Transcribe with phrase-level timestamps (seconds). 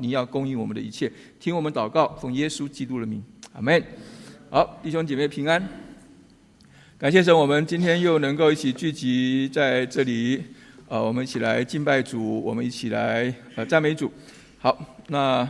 [0.00, 3.82] 你要供应我们的一切，听我们祷告，奉耶稣基督的名，阿门。
[4.48, 5.62] 好，弟兄姐妹平安。
[6.98, 10.42] 感谢神，我们今天又能够一起聚集在这里，
[10.88, 14.10] 呃，我们一起来敬拜主，我们一起来呃赞美主。
[14.58, 15.48] 好，那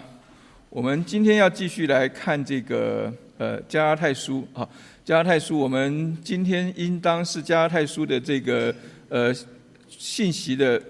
[0.69, 4.69] 我们今天要继续来看这个呃加拉太书啊，
[5.05, 8.75] 加拉太书，我们今天应当是加拉太书的这个
[9.09, 9.33] 呃
[9.89, 10.83] 信息的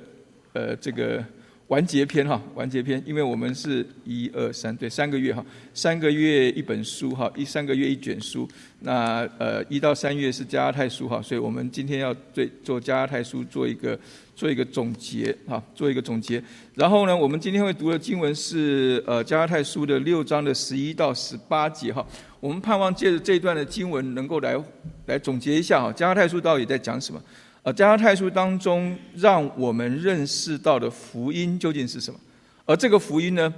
[0.55, 1.23] 呃这个。
[1.71, 8.49] 完结篇哈，完结篇，因为我们是一二三，对，三个月哈，三个月一本书哈，一三个月一卷书。
[8.81, 13.97] 那呃，一到三月是加拉太书哈，所以我们今天要对做加拉太书做一个
[14.35, 16.43] 做一个总结哈，做一个总结。
[16.75, 22.05] 然后呢，我们今天会读的经文是呃加拉太书的六章的十一到十八节哈。
[22.41, 24.61] 我们盼望借着这一段的经文，能够来
[25.07, 27.23] 来总结一下哈，加拉太书到底在讲什么。
[27.63, 32.19] 呃，加拉太书当中让我们认识到的福音究竟是什么？
[32.65, 33.53] 而这个福音呢，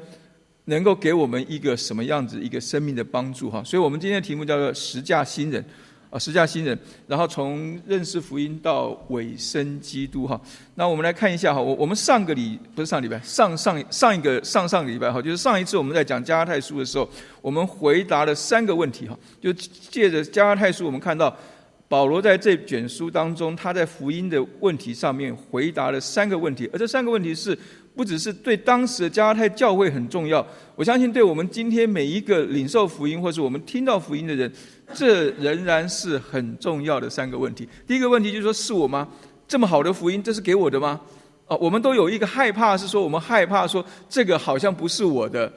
[0.65, 3.49] 能够给我们一个什么样子一个生命的帮助？
[3.49, 5.65] 哈，所以我们今天的题目叫做“十架新人”，
[6.11, 6.77] 啊，“十架新人”，
[7.07, 10.41] 然后从认识福音到尾声基督，哈。
[10.75, 17.09] 那我们来看一下哈，我我们上个礼不是上礼拜，上上上一个上上个礼拜哈，就是上一次我们在讲加拉太书的时候，
[17.41, 21.33] 我们回答了三个问题哈，就借着加拉太书，我们看到。
[21.93, 27.55] 保罗在这卷书当中，他在福音的问题上面回答了三个问题，而这三个问题是
[27.95, 30.43] 不只是对当时的加拉太教会很重要，
[30.75, 34.51] 我相信对我们今天每一个领受福音或是我们听到福音的人，
[34.95, 37.69] 这仍然是很重要的三个问题。
[37.87, 39.07] 第一个问题就是说，是我吗？
[39.47, 40.99] 这么好的福音，这是给我的吗？
[41.47, 45.53] 啊，我们都有一个害怕，是说我们害怕说这个好像不是我的。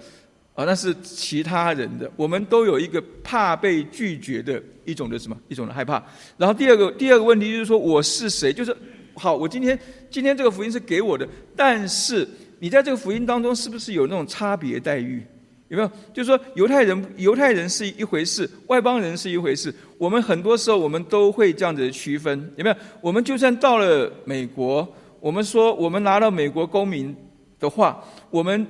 [0.56, 2.10] 啊，那是其他人的。
[2.16, 6.02] 我们都有一个怕被拒绝的一种的什么一种的害怕。
[6.38, 8.54] 然后第二个第二个问题就是说，我是谁？
[8.54, 8.76] 就是
[9.16, 9.78] 好，我今天
[10.10, 12.26] 今天这个福音是给我的，但是
[12.60, 15.22] 你在这个福音当中是不是有那种差别待遇？
[15.68, 15.92] 有没有？
[16.14, 19.76] 就是说，犹太人犹太人是一回事，外邦人是一回事。
[19.98, 22.76] 我们很多时候我们都会这样子区分，有没有？
[23.02, 24.88] 我们就算到了美国，
[25.20, 27.14] 我们说我们拿到美国公民
[27.60, 28.66] 的话，我们。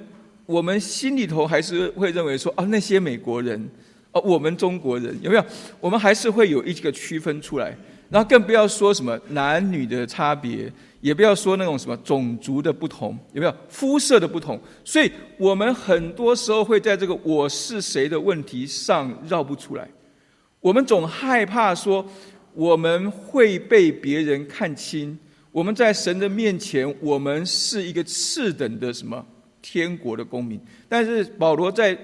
[0.45, 3.69] 我们心里头还是会认为说啊，那些美国人，
[4.11, 5.45] 啊，我们中国人有没有？
[5.79, 7.75] 我们还是会有一个区分出来。
[8.07, 14.59] 然后更不要说什么男女的差别，也不要说那种什么种族的不同，有没有肤色的不同？
[14.83, 19.89] 所以我们很多时候会在这个我是谁的问题上绕不出来。
[20.61, 22.05] 我们总害怕说
[22.53, 25.17] 我们会被别人看清，
[25.51, 29.25] 我们在神的面前，我们是一个次等的什么？
[29.67, 31.97] 天国的公民，但是保罗在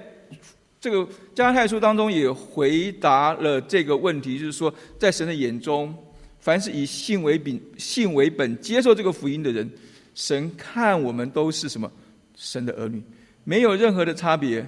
[0.80, 5.96] 这个加太书当中也回答了这个问题，就是说，在神的眼中，
[6.40, 9.70] 凡是以信为本、信为本接受这个福音的人，
[10.12, 11.88] 神看我们都是什么？
[12.34, 13.00] 神的儿女，
[13.44, 14.66] 没有任何的差别。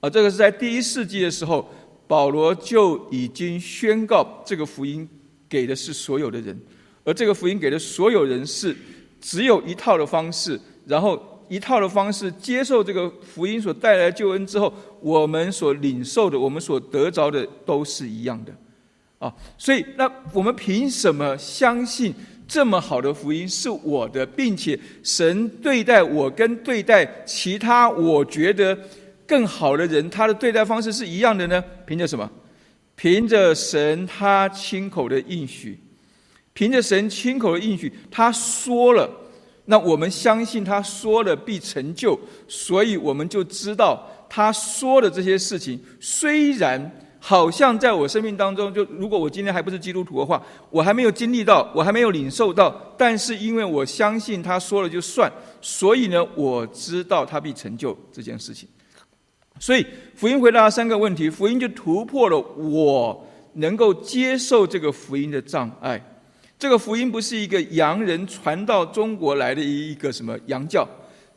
[0.00, 1.66] 啊，这个是在第一世纪的时候，
[2.06, 5.08] 保罗就已经宣告这个福音
[5.48, 6.60] 给的是所有的人，
[7.02, 8.76] 而这个福音给的所有人是
[9.22, 11.32] 只有一套的方式，然后。
[11.48, 18.52] 一套的方式接受这个福音所带来的救恩之后，我们所领受的、我们所得着的都是一样的，
[19.18, 22.14] 啊，所以那我们凭什么相信
[22.48, 28.76] 这么好的福音是我的，并且神对待我跟对待其他我觉得
[29.26, 31.62] 更好的人，他的对待方式是一样的呢？
[31.86, 32.30] 凭着什么？
[32.94, 35.78] 凭着神他亲口的应许，
[36.52, 39.08] 凭着神亲口的应许，他说了。
[39.66, 42.18] 那我们相信他说的必成就，
[42.48, 50.40] 所以我们就知道他说的这些事情，虽然好像在我生命当中，就如果我今天还不是基督徒的话，
[50.70, 58.68] 我还没有经历到，我还没有领受到，但是因为我相信他说了就算，所以呢，我知道他必成就这件事情。
[59.58, 59.84] 所以
[60.14, 66.00] 福音回答三个问题，福音就突破了我能够接受这个福音的障碍。
[66.58, 70.88] 这个福音不是一个洋人传到中国来的一个什么洋教，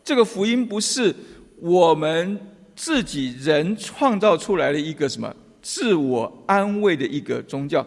[0.01, 1.13] 这个福音不是
[1.59, 2.39] 我们
[2.73, 7.85] 自己人创造出来的一个什么自我安慰的一个宗教，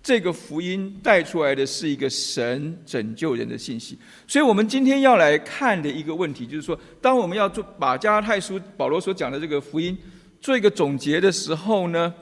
[0.00, 3.98] 这个福音带出来的是一个神拯救人的信息。
[4.28, 9.98] 所以我们今天要来看的一个问题，就是说，当我们要做把加拉太书保罗所讲的这个福音
[10.40, 12.14] 做一个总结的时候呢，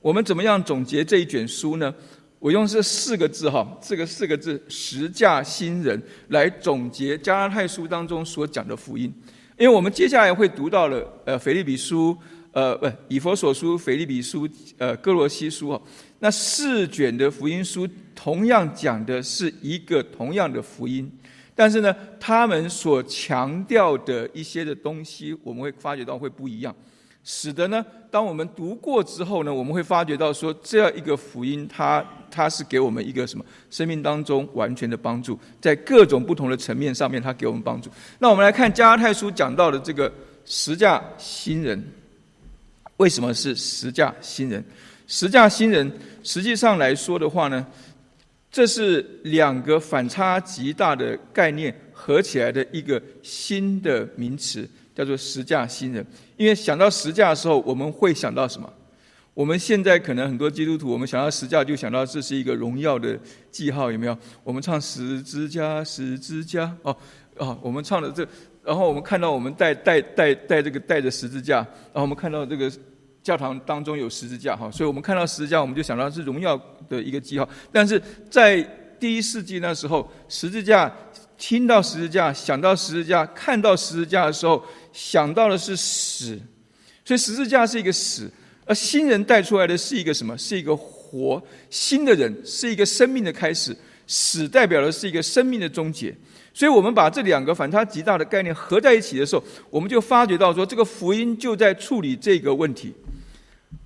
[0.00, 1.94] 我们怎么样总结这一卷书呢？
[2.42, 9.14] 我用这四个字哈，这个四个字“十架新人”来总结加拉太书当中所讲的福音，
[9.56, 12.18] 因为我们接下来会读到了呃腓利比书，
[12.50, 15.80] 呃不以佛所书、腓利比书、呃哥罗西书啊，
[16.18, 21.08] 那四卷的福音书同样讲的是一个同样的福音，
[21.54, 26.74] 但是呢，他们所强调的一些的东西，我们会发觉到会不一样，
[27.24, 37.90] 使得呢，当我们读过之后呢，我们会发觉到说，这样一个福音，它它是给我们一个什么生命当中完全的帮助，在各种不同的层面上面，它给我们帮助。
[38.18, 40.12] 那我们来看加拉太书讲到的这个
[40.44, 41.82] 十架新人，
[42.96, 44.64] 为什么是十架新人？
[45.06, 45.92] 十架新人
[46.22, 47.66] 实际上来说的话呢？
[48.50, 56.06] 这是两个反差极大的概念合起来的一个新的名词，叫做“十架新人”。
[56.36, 58.72] 因为想到十架的时候，我们会想到什么？
[59.34, 63.18] 我们现在可能很多基督徒，我们想到十架就想到这是一个荣耀的
[63.50, 64.16] 记号，有没有？
[64.44, 66.96] 我们唱十字架，十字架，哦
[67.36, 68.26] 哦，我们唱的这，
[68.62, 72.70] 然后我们看到我们带带带带这个带着十字架，然后我们看到这个。
[73.22, 77.48] 教堂当中有十字架哈，所以我们看到十字架，我们就想到是荣耀的一个记号。
[77.70, 78.60] 但是在
[78.98, 80.92] 第一世纪那时候，十字架
[81.42, 86.38] 听到十字架，想到十字架，看到十字架的时候，想到的是死，
[87.04, 88.30] 所以十字架是一个死，
[88.64, 90.38] 而新人带出来的是一个什么？
[90.38, 93.76] 是一个活新的人，是一个生命的开始。
[94.06, 96.16] 死代表的是一个生命的终结。
[96.54, 102.94] 所以我们把这两个反差极大的概念合在一起的时候，我们就发觉到说，这个福音就在处理这个问题。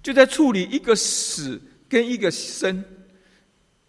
[0.03, 1.58] 就在处理一个死
[1.88, 2.85] 跟一个生，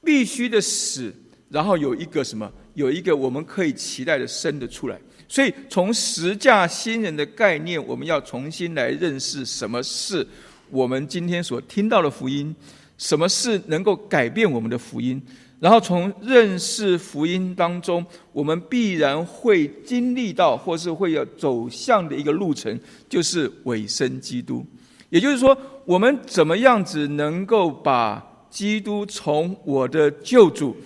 [0.05, 1.13] 必须的死，
[1.49, 2.49] 然后有一个什么？
[2.77, 4.95] 有一个我们可以期待的生的出来。
[5.27, 10.25] 所以从十架新人的概念，我们要重新来认识什么是
[10.69, 12.55] 我们今天所听到的福音，
[12.99, 15.19] 什么是能够改变我们的福音。
[15.59, 24.63] 然后从认识福音当中，我们必然会经历到，或是会要走向的一个路程，就是尾声基督。
[25.09, 30.77] 也就是说，我们怎么样子能够把基督从我的救主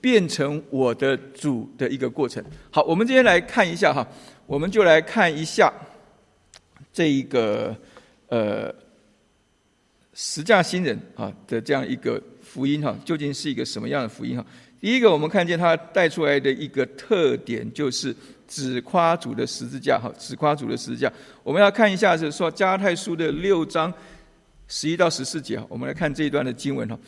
[0.00, 2.44] 变成我的主的一个过程？
[2.70, 4.06] 好，我们今天来看一下哈，
[4.46, 5.72] 我们就来看一下
[6.92, 7.76] 这一个
[8.28, 8.74] 呃
[10.14, 14.44] 十架新人啊的这样一个福音哈，究竟是一个什么样的福音哈？
[14.80, 18.14] 第一个，我们看见他带出来的一个特点就是。
[18.50, 21.12] 只夸主的十字架，哈，只夸主的十字架。
[21.42, 23.92] 我们要看一下，是说加太书的六章
[24.68, 25.62] 十一到十四节。
[25.68, 26.98] 我们来看这一段的经文哈。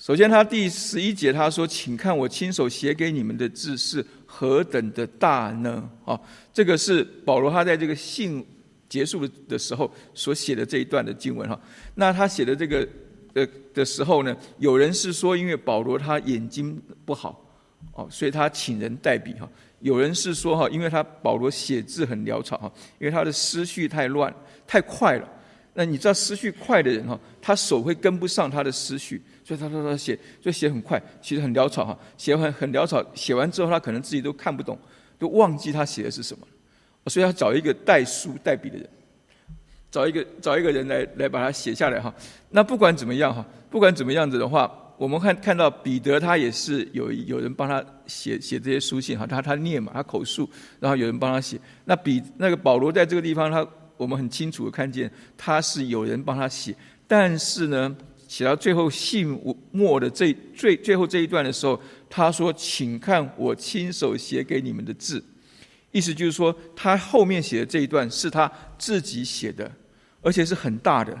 [0.00, 6.18] 首先，他第十一节他说：“请看我亲手写给你们的字是何等的大呢？”啊，
[6.54, 8.42] 这个是保罗他在这个信
[8.88, 11.60] 结束的时候所写的这一段的经文哈。
[11.94, 12.88] 那他写的这个
[13.34, 17.44] 的的时候呢，有人是说，因为保罗他眼睛不好
[17.92, 19.46] 哦，所以他请人代笔哈。
[19.80, 24.34] 有人是说哈，因为他保罗写字很潦草哈，因为他的思绪太乱
[24.66, 25.28] 太快了。
[25.72, 31.98] 那你知道思绪快的人哈，他手会跟不上他的思绪，所以他说他写，所以写很快，其实很潦草哈。
[32.16, 34.78] 写完很潦草，写完之后他可能自己都看不懂，
[35.18, 36.46] 都忘记他写的是什么，
[37.06, 38.88] 所以要找一个代书代笔的人，
[39.90, 42.14] 找一个找一个人来来把它写下来哈。
[42.50, 44.72] 那不管怎么样哈，不管怎么样子的话。
[45.00, 50.46] 我们看看到彼得，他也是有有人帮他写写这些书信哈，他他念嘛，他口述，
[50.78, 51.58] 然后有人帮他写。
[51.86, 56.76] 那比那个保罗在这个地方，他我们很清楚的看见他是有人帮他写，
[57.08, 57.96] 但是呢，
[58.30, 59.36] 写到最后信
[59.72, 61.78] 末的这最最后这一段的时候，
[62.08, 65.20] 他说：“请看我亲手写给你们的字。”
[65.90, 68.48] 意思就是说，他后面写的这一段是他
[68.78, 69.68] 自己写的，
[70.22, 71.20] 而且是很大的。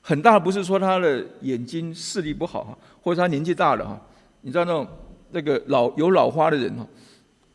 [0.00, 4.06] 很大不是说他的眼睛视力不好哈，或者他年纪大了哈。
[4.40, 4.84] 你知道那种
[5.30, 6.84] 那个老有老花的人哈，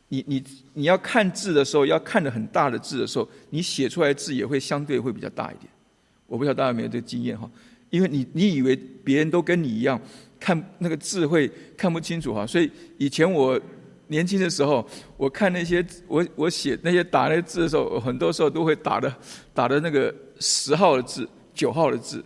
[0.07, 0.41] 你你
[0.73, 5.69] 你要看字的时候，要看的很大的字的时候，你写出来字也会相对会比较大一点。
[6.27, 7.49] 我不知道大家有没有这个经验哈，
[7.89, 9.99] 因为你你以为别人都跟你一样
[10.39, 13.59] 看那个字会看不清楚哈，所以以前我
[14.07, 19.13] 年轻的时候，我看那些我我写那些打那些字的时候，很多时候都会打的
[19.53, 22.23] 打的那个十号的字、九号的字。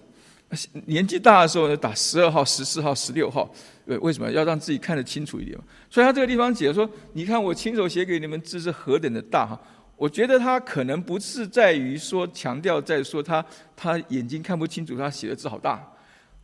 [0.85, 3.51] 年纪大的时候呢，打十二号、十四号、十六号，
[3.87, 5.57] 呃，为什么要让自己看得清楚一点？
[5.89, 9.59] 所以他这个地方解说，你看我亲手写给你们字是何等的大哈！
[10.03, 15.81] 我觉得他可能不是在于说强调在说他他眼睛看不清楚，他写的字好大，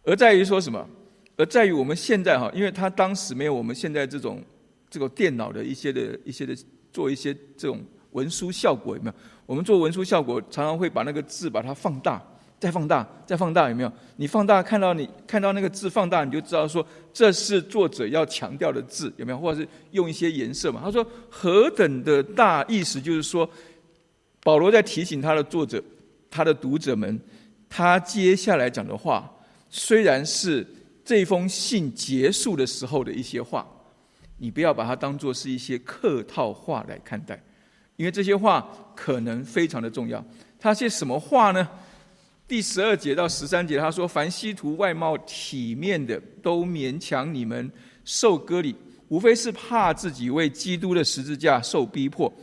[0.05, 0.87] 而在于说什么？
[1.35, 4.41] 而在于我们现在哈，因为他当时没有我们现在这种
[4.89, 6.55] 这个电脑的一些的一些的
[6.93, 9.15] 做一些这种文书效果有没有？
[9.45, 12.25] 我们做文书效果常常会把那个字把它放大。
[12.59, 13.91] 再放大，再放大，有没有？
[14.17, 19.37] 你放大看到你看到那个字放大，你就知道说这是作者要强调的字，有没有？
[19.37, 20.81] 或者是用一些颜色嘛？
[20.83, 23.49] 他说何等的大，意思就是说，
[24.43, 25.81] 保罗在提醒他的作者、
[26.29, 27.17] 他的读者们，
[27.69, 29.31] 他接下来讲的话，
[29.69, 30.67] 虽然是
[31.05, 33.65] 这封信结束的时候的一些话，
[34.37, 37.41] 你不要把它当做是一些客套话来看待，
[37.95, 40.21] 因为这些话可能非常的重要。
[40.59, 41.65] 他些什么话呢？
[42.49, 47.71] 第十二节到十三节，他说：“凡希图外貌体面的，都勉强你们
[48.03, 48.75] 受割礼，
[49.07, 52.33] 无非是怕自己为基督的十字架受逼迫。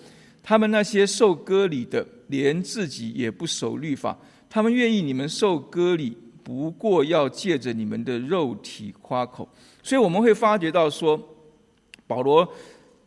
[0.44, 4.16] 他们那些受割礼的，连自己也不守律法，
[4.48, 9.48] 他们愿意你们受割礼，不过要借着你们的肉体夸口。
[9.82, 11.20] 所以我们会发觉到说，
[12.06, 12.48] 保罗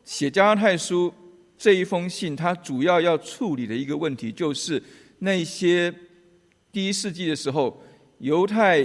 [0.03, 1.13] 写加拉太书
[1.57, 4.83] 这一封信，他主要要处理的一个问题，就是
[5.19, 5.93] 那些。”
[6.71, 7.81] 第一世纪的时候，
[8.19, 8.83] 犹太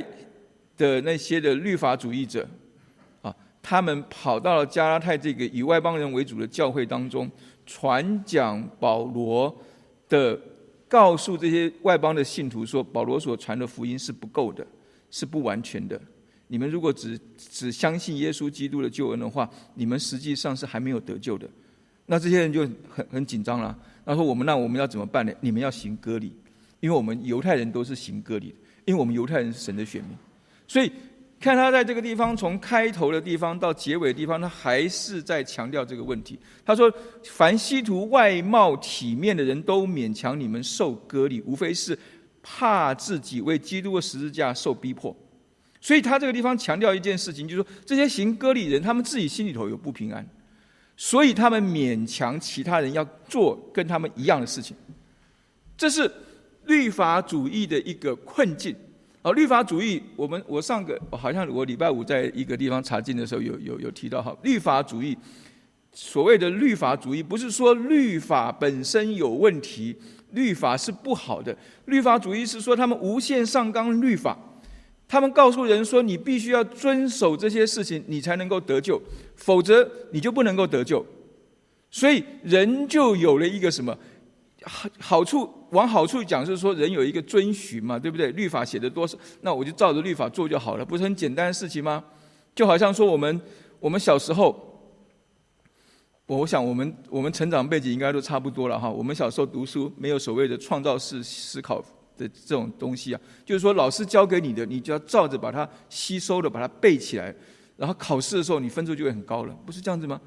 [0.76, 2.49] 的那些的律法主义者，
[3.23, 7.31] 啊，他们跑到了加拉太这个以外邦人为主的教会当中，
[7.67, 9.55] 传讲保罗
[10.09, 10.38] 的，
[10.88, 14.67] 告诉这些外邦的信徒说，保罗所传的福音是不够的，
[15.11, 16.00] 是不完全的。
[16.49, 21.49] 你们如果只只相信耶稣基督的救恩的话，你们实际上是还没有得救的。
[22.07, 23.76] 那这些人就很很紧张了。
[24.05, 25.33] 他说：“我们那我们要怎么办呢？
[25.41, 26.37] 你们要行割礼。”
[26.85, 30.14] 因为我们犹太人都是行割礼的，因为我们犹太人是神的选民，
[30.69, 30.93] 所以
[31.41, 36.38] 看他在这个地方从开头的地方到结尾的地方，他还是在强调这个问题。
[36.62, 36.93] 他说
[37.25, 41.99] ：“凡希图外貌体面的人都勉强你们受割礼，无非是
[42.43, 45.17] 怕自己为基督的十字架受逼迫。”
[45.81, 50.23] 所以他这个地方强调一件事情，就是说这些行割礼人，他们自己心里头有不平安，
[50.99, 54.76] 所以他们勉强其他人要做跟他们一样的事情，
[55.79, 56.12] 这是。
[56.66, 58.75] 律法主义的一个困境
[59.23, 59.33] 啊！
[59.33, 65.16] 律法主义，我们我上个好像我礼拜五在一个地方查经的时候有有有提到哈，律法主义
[65.92, 69.94] 所谓的律法主义，不是说律法本身有问题，
[70.33, 71.56] 律法是不好的。
[71.87, 74.37] 律法主义是说他们无限上纲律法，
[75.06, 79.00] 他们告诉人说你必须要遵守这些事情，你才能够得救，
[79.37, 81.04] 否则你就不能够得救。
[81.90, 83.97] 所以人就有了一个什么？
[84.66, 88.33] 好好处往好处讲，是说人有一个遵循嘛，对不对？
[88.33, 92.02] 律法写的多少，那我就照着律法做就好了，不是很简单的事情吗？
[92.54, 93.40] 就好像说我们
[93.78, 94.56] 我们小时候，
[96.26, 98.88] 我想我们我们成长背景应该都差不多了哈。
[98.88, 101.80] 我们小时候读书没有所谓的创造式思考
[102.16, 107.35] 的这种东西啊，就是说老师教给你的，你就要照着把它吸收的，把它背起来，
[107.76, 110.21] 然后考试的时候你分数就会很高了，不是这样子吗？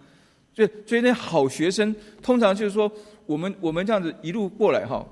[0.54, 2.92] 所以所以那好学生通常就是说。
[3.28, 5.06] 我们我们这样子一路过来哈，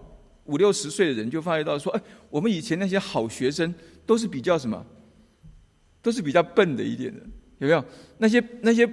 [0.45, 3.71] 五六十岁的人就发觉到说，哎，我们以前那些好学生
[4.05, 4.83] 都是比较什么，
[6.01, 7.19] 都是比较笨的一点的，
[7.59, 7.83] 有没有？
[8.17, 8.89] 那些那些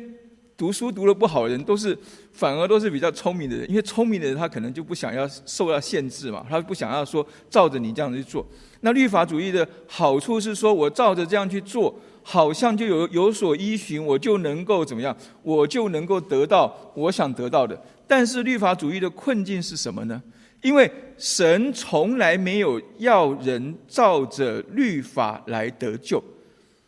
[0.57, 1.97] 读书读的不好的人，都是
[2.33, 8.47] 反而都是比较聪明的人，因为聪明的人他可能就不想要受到限制嘛，他不想要说照着你这样子去做。
[8.81, 15.17] 那律法主义的好处是说，我照着这样去做，好像就有有所依循，我就能够怎么样？
[15.43, 17.81] 我就能够得到我想得到的。
[18.07, 20.23] 但是律法主义的困境是什么呢？
[20.61, 26.23] 因为神从来没有要人照着律法来得救，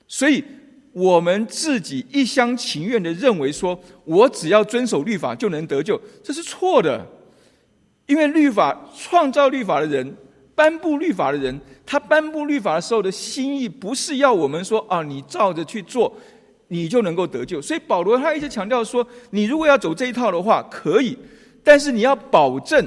[0.07, 0.45] 所以
[0.93, 7.05] 我们自己一厢情愿的认为说，我只要遵守律法就能得救，这是错的。
[8.07, 10.15] 因为律法创造律法的人，
[10.55, 16.15] 颁布律法的人，他颁布律法的时候的心意，不是要我们说啊，你照着去做。
[16.75, 21.17] 你就能够得救，所以保罗他一直强调说，你如果要走这一套的话，可以，
[21.63, 22.85] 但是你要保证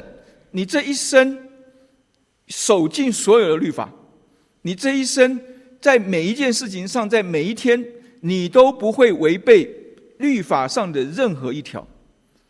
[0.52, 1.40] 你这一生
[2.48, 3.90] 守尽所有的律法，
[4.64, 5.40] 你这一生
[5.80, 7.82] 在每一件事情上，在每一天，
[8.20, 9.74] 你都不会违背
[10.18, 11.88] 律法上的任何一条。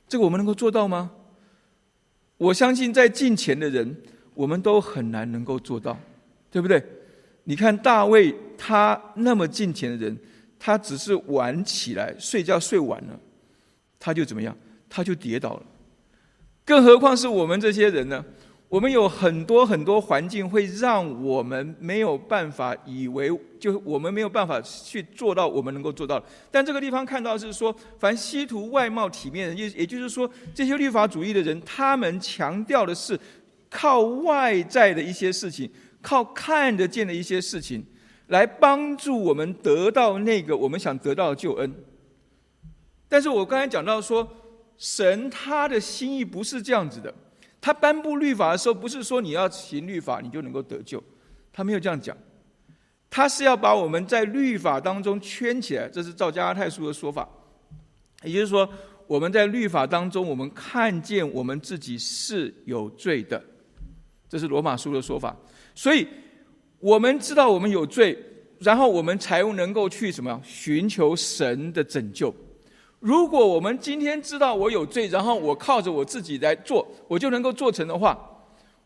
[0.07, 1.11] 这个我们能够做到吗？
[2.37, 3.95] 我相信在近前的人，
[4.33, 5.95] 我们都很难能够做到，
[6.49, 6.83] 对不对？
[7.43, 10.17] 你看大卫，他那么近前的人。
[10.59, 13.19] 他只是晚起来睡觉睡晚了，
[13.99, 14.55] 他就怎么样？
[14.89, 15.63] 他就跌倒了。
[16.65, 18.23] 更何况是我们这些人呢？
[18.69, 26.21] 我们有很多很多环境会让我们没有办法以为，就我们没有办法去做到我们能够做到。
[26.51, 33.17] 但这个地方看到是说，凡稀图外貌体面人，也也就是说，这些律法主义的人，他们强调的是
[33.69, 35.71] 靠外在的一些事情，
[36.01, 37.81] 靠看得见的一些事情。
[38.27, 41.73] 来帮助我们得到那个我们想得到的救恩，
[43.07, 44.27] 但是我刚才讲到说，
[44.77, 47.13] 神他的心意不是这样子的，
[47.61, 51.01] 他颁布律法的时候，不是说你要行律法你就能够得救，
[51.53, 52.17] 他没有这样讲，
[53.09, 57.29] 他是要把我们在律法当中圈起来，这是照加拉太书的说法，
[58.23, 58.69] 也就是说，
[59.07, 63.41] 我们在律法当中，我们看见我们自己是有罪的，
[64.27, 65.33] 这是罗马书的说法，
[65.73, 66.05] 所以。
[66.79, 68.17] 我们知道我们有罪，
[68.59, 70.39] 然后我们才能够去什么？
[70.43, 72.33] 寻求神的拯救。
[72.99, 78.17] 如果我们今天知道我有罪，然后我靠着我自己来做，我就能够做成的话，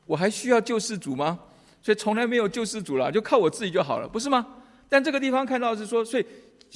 [0.06, 1.40] 我还需要救世主吗？
[1.82, 4.46] 所以从来没有救世主了，就靠我自己就好了，不是吗？
[4.88, 6.26] 但这个地方看到是说，所以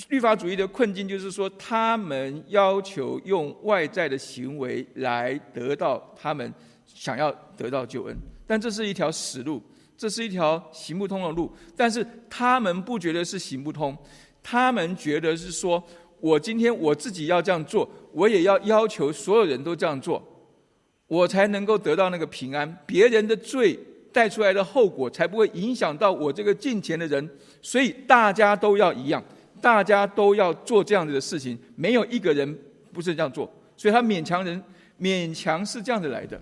[0.09, 6.53] 律法主义的困境就是说，他们要求用外在的行为来得到他们
[6.85, 8.15] 想要得到救恩，
[8.47, 9.61] 但这是一条死路，
[9.97, 11.51] 这是一条行不通的路。
[11.75, 13.97] 但是他们不觉得是行不通，
[14.41, 15.83] 他们觉得是说。
[16.21, 20.23] 我今天我自己要这样做，我也要要求所有人都这样做，
[21.05, 22.77] 我才能够得到那个平安。
[22.87, 23.77] 别人的罪
[24.11, 27.29] 带出来的后果，才不会影响到我这个进钱的人。
[27.61, 29.23] 所以大家都要一样，
[29.61, 32.57] 大家都要做这样子的事情，没有一个人
[32.91, 33.47] 不是这样做。
[33.77, 34.63] 所以他勉强人，
[34.99, 36.41] 勉强是这样子来的。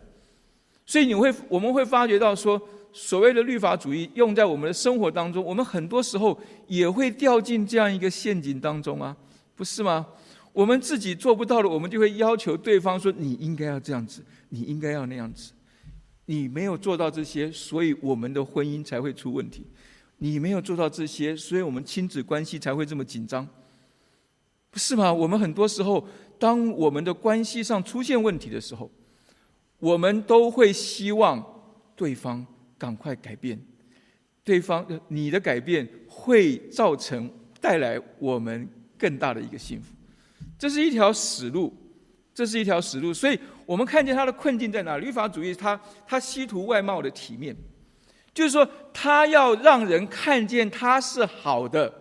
[0.86, 2.62] 所以你会，我们会发觉到说，
[2.94, 9.18] 所谓的律法主义用在我们的生活当中，我们很多时候也会掉进这样一个陷阱当中啊。
[9.56, 10.06] 不是吗？
[10.52, 15.52] 我们自己做不到的，我们就会要求对方说：“你应该要这样子，你应该要那样子。”
[16.26, 19.66] 你没有做到这些，所以我们的婚姻才会出问题。
[20.20, 23.46] 你没有做到这些，所以我们亲子关系才会这么紧张，
[24.70, 25.12] 不是吗？
[25.12, 26.08] 我们很多时候，
[26.40, 28.90] 当我们的关系上出现问题的时候，
[29.80, 31.44] 我们都会希望
[31.96, 32.46] 对方
[32.84, 33.58] 赶快改变。
[34.44, 37.30] 对方，你的改变会造成
[37.62, 38.68] 带来我们。
[38.96, 39.94] 更大的一个幸福，
[40.58, 41.74] 这是一条死路，
[42.34, 43.14] 这是一条死路。
[43.14, 44.98] 所以我们看见他的困境在哪？
[44.98, 47.54] 律法主义，他他希图外貌的体面，
[48.34, 51.94] 就是说他要让人看见他是好的，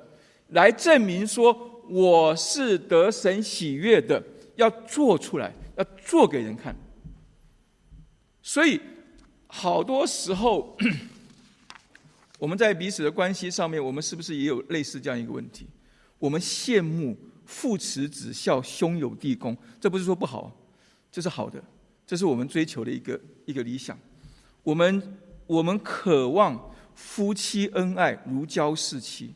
[0.50, 4.22] 来证明说我是得神喜悦的，
[4.54, 6.76] 要做出来，要做给人看。
[8.42, 8.80] 所以
[9.54, 10.74] 好多时候，
[12.40, 15.66] 我们在彼此的关系上面，我们是不是也有类似这样一个问题？
[16.18, 20.50] 我们羡慕父慈子孝、兄友弟恭，这不是说不好，
[21.10, 21.62] 这是好的，
[22.06, 23.96] 这是我们追求的一个一个理想。
[24.62, 29.34] 我们我们渴望夫妻恩爱如胶似漆，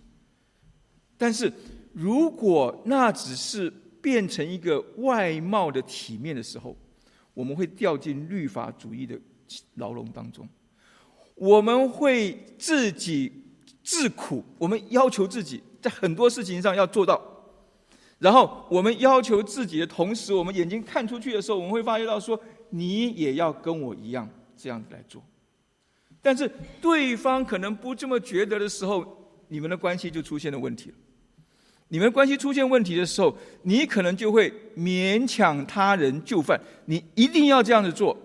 [1.19, 1.53] 但是
[1.93, 6.75] 如果那只是变成一个外貌的体面的时候，
[7.35, 9.21] 我们会掉进律法主义的
[9.75, 10.49] 牢笼当中，
[11.35, 13.33] 我们会自己
[13.83, 15.63] 自苦，我们要求自己。
[15.79, 17.21] 在很多事情上要做到，
[18.19, 25.23] 然后我们要求自己的同时，我们眼睛看出去的时候，我们会发觉到说，你也要跟我一样这样子来做。
[26.21, 30.97] 但是对方可能不这么觉得的时候，你们的关系就出现了问题了。
[31.87, 38.17] 你们关系出现问题的时候，你可能就会勉强他人就范，你一定要这样子做，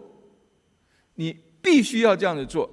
[1.21, 2.67] 你必须要这样子做，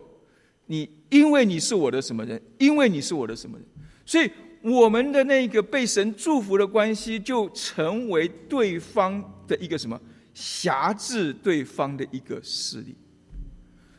[0.66, 3.66] 你因为你是我的什么人，因为你是我的什么人，
[4.06, 4.30] 所以。
[4.60, 9.98] 我们的那个被神祝福的关系，就成为对方的一个什么
[10.34, 12.96] 辖制对方的一个势力，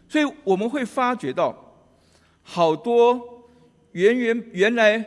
[0.06, 1.56] 所以我们会发觉到，
[2.44, 3.48] 好多
[3.94, 5.04] 原原原来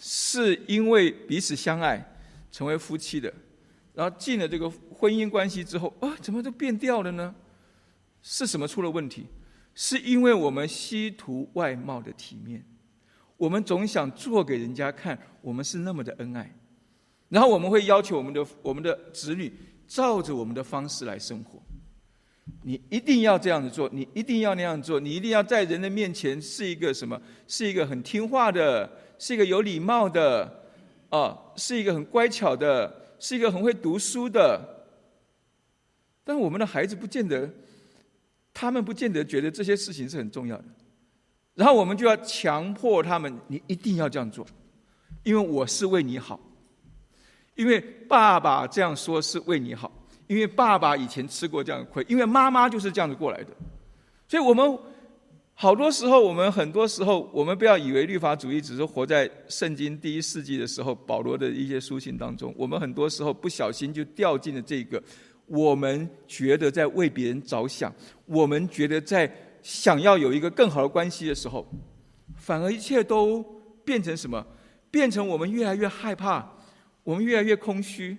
[0.00, 2.02] 是因为彼此相爱
[2.50, 3.32] 成为夫妻的，
[3.92, 7.34] 然后进了这个婚姻关系之后啊，怎么都变掉了呢？
[8.28, 9.28] 是什么出了问题？
[9.72, 12.66] 是因为我们希图外貌的体面。
[13.36, 16.52] 我们总想做给人家看，我们是那么的恩爱，
[17.28, 19.52] 然后我们会要求我们的我们的子女
[19.86, 21.62] 照着我们的方式来生活。
[22.62, 27.20] 你一定要这样子做，你一定要那样做，你一定要在人的面前是一个什么？
[27.46, 30.64] 是一个很听话的，是一个有礼貌的，
[31.10, 34.74] 啊，是一个很乖巧的，是一个很会读书的。
[36.24, 37.48] 但我们的孩子不见得，
[38.58, 40.64] 他们不见得觉得这些事情是很重要的。
[41.54, 44.46] 然后我们就要强迫他们，你一定要这样做，
[45.24, 46.40] 因为我是为你好，
[47.54, 49.92] 因为爸爸这样说是为你好，
[50.26, 53.50] 因为爸爸以前吃过这样的亏，因为妈妈就是这样子过来的，
[54.26, 54.78] 所以我们
[55.52, 65.02] 好多时候，我们很多时候，我们不要以为律法主义只是活在圣经第一世纪的时候保罗的一些书信当中，我们很多时候不小心就掉进了这个，
[65.46, 67.94] 我们觉得在为别人着想，
[68.26, 69.30] 我们觉得在。
[69.62, 71.66] 想要有一个更好的关系的时候，
[72.36, 73.42] 反而一切都
[73.84, 74.46] 变成什么？
[74.92, 76.48] 变成我们越来越害怕，
[77.02, 78.16] 我们越来越空虚，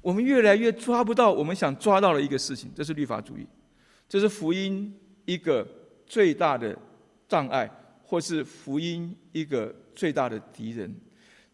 [0.00, 2.72] 我们越来越抓不到我们想抓到的一个事情。
[2.74, 3.46] 这是律法主义，
[4.08, 4.92] 这是福音
[5.26, 5.64] 一个
[6.06, 6.76] 最大的
[7.28, 7.70] 障碍，
[8.02, 10.92] 或是福音一个最大的敌人。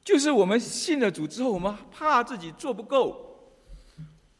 [0.02, 3.25] 就是我们信了主之后，我们怕自己做不够；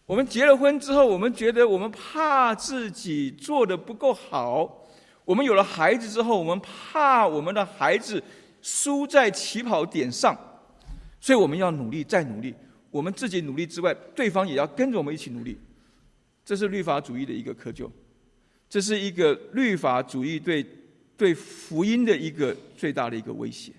[0.06, 4.86] 我们结了婚之后，我们觉得我们怕自己做的不够好。
[5.24, 8.22] 我们有了孩子之后，我们怕我们的孩子
[8.62, 10.38] 输在起跑点上，
[11.20, 12.54] 所以我们要努力再努力。
[12.92, 15.58] 我们自己努力之外，对方也要跟着我们一起努力。
[16.44, 17.90] 这是律法主义的一个窠臼，
[18.68, 20.64] 这是一个律法主义对
[21.16, 23.72] 对福音的一个最大的一个威胁。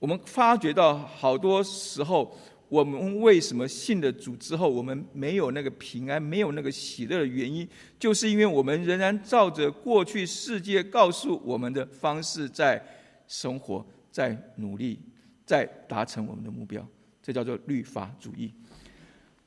[0.00, 2.36] 我们发觉到好多时候，
[2.68, 12.82] 我们为什么信了主之后，我们没有那个平安，没有那个喜乐的原因，就是因为我们仍然照着过去世界告诉我们的方式在
[13.28, 14.98] 生活，在努力，
[15.44, 16.86] 在达成我们的目标。
[17.22, 18.52] 这叫做律法主义。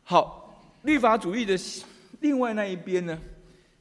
[0.03, 1.57] 好，律法主义的
[2.21, 3.19] 另外那一边呢？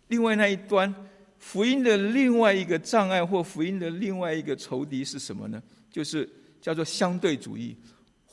[0.09, 0.93] 另外那一端，
[1.39, 5.63] 福音的另外一个障碍或福音的另外一个仇敌是什么呢？
[5.91, 6.29] 就是。
[6.61, 7.75] 叫做相对主义，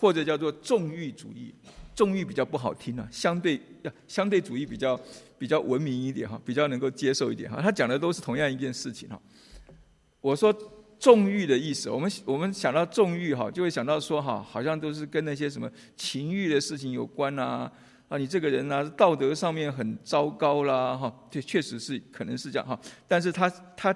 [0.05, 1.51] 或者叫做纵欲主义。
[1.95, 4.99] 纵欲比较不好听啊，相对要相对主义比较
[5.39, 7.59] 比较文明一点哈，比较能够接受一点哈。
[7.59, 9.19] 他讲的都是同样一件事情哈。
[10.21, 10.53] 我说
[10.99, 17.71] 纵欲的意思，我们我们想到纵欲哈，就会想到说哈，好像都是跟那些什么情欲的事情有关啊
[18.09, 22.77] 啊，你这个人呢道德上面很糟糕啦哈，这确实是可能是这样哈。
[23.07, 23.95] 但是他他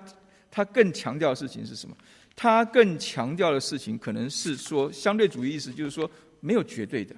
[0.50, 1.94] 他更强调的事情是什么？
[2.42, 7.14] 他更强调的事情，可能是说相对主义意思，就是说没有绝对的，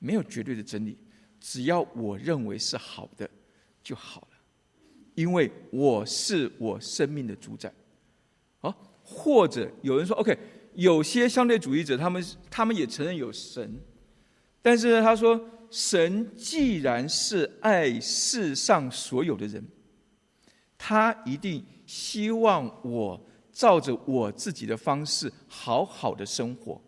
[0.00, 0.98] 没有绝对的真理，
[1.38, 3.30] 只要我认为是好的
[3.80, 4.36] 就好了，
[5.14, 7.72] 因为我是我生命的主宰。
[8.60, 10.36] 啊，或者有人说，OK，
[10.74, 13.80] 有些相对主义者，他们他们也承认有神，
[14.60, 19.64] 但是呢，他说，神既然是爱世上所有的人，
[20.76, 23.24] 他一定希望我。
[23.52, 26.80] 照着我自己的方式好好的生活，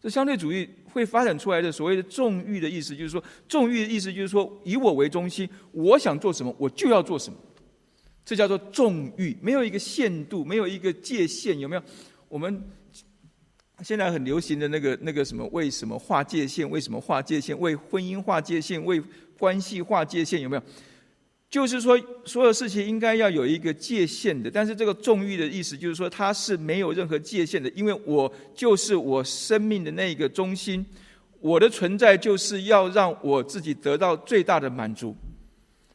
[0.00, 7.38] 这相对主义会发展出来的所谓的纵欲的意思，就是说纵欲的意思就是说以我为中心，我想做什么我就要做什么，
[8.24, 11.82] 这叫做纵欲，没有一个限度，没有一个界限，有没有？
[12.28, 12.62] 我们
[13.82, 15.46] 现在很流行的那个那个什么？
[15.52, 16.68] 为什么划界限？
[16.68, 17.58] 为什么划界限？
[17.60, 18.82] 为婚姻划界限？
[18.84, 19.02] 为
[19.38, 20.40] 关系划界限？
[20.40, 20.62] 有没有？
[21.48, 30.84] 就是说，所有事情应该要有一个界限的，但是这个纵欲的意思就是说，它是没有任何界限的，因为我就是我生命的那一个中心，
[31.40, 35.14] 我的存在就是要让我自己得到最大的满足。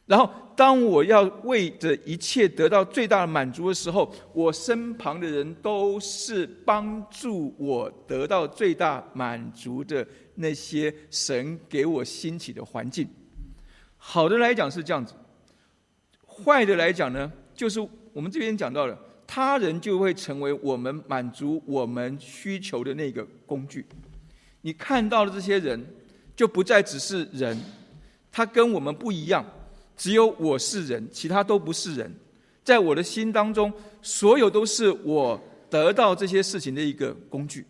[0.06, 13.06] 然后，当我要为着一切得到最大的满足的时候，我身旁的人都是帮助我得到最大满足的那些神给我兴起的环境。
[13.96, 15.14] 好的来讲是这样子。
[16.32, 17.80] 坏的来讲呢，就是
[18.12, 23.84] 我们这边讲到了，他人就会成为我们满足我们需求的那个工具。
[24.62, 25.84] 你看到的这些人，
[26.34, 27.58] 就不再只是人，
[28.30, 29.44] 他跟我们不一样，
[29.96, 32.12] 只有我是人，其他都不是人。
[32.64, 37.66] 在我的心当中，所有都是我得到这些事情的一个工具。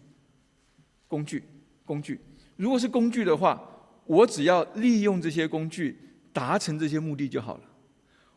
[1.08, 1.42] 工具，
[1.84, 2.20] 工具。
[2.56, 3.60] 如果是工具的话，
[4.04, 5.98] 我只要利用这些工具，
[6.32, 7.62] 达成这些目的就好了。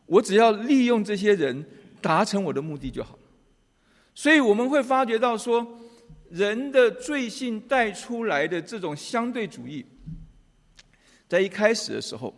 [0.06, 1.64] 我只要利用这些人
[2.00, 3.18] 达成我的目的就好，
[4.14, 5.66] 所以我们会发觉到说，
[6.30, 9.84] 人的罪性带出来的这种相对主义，
[11.28, 12.32] 在一开始的时候，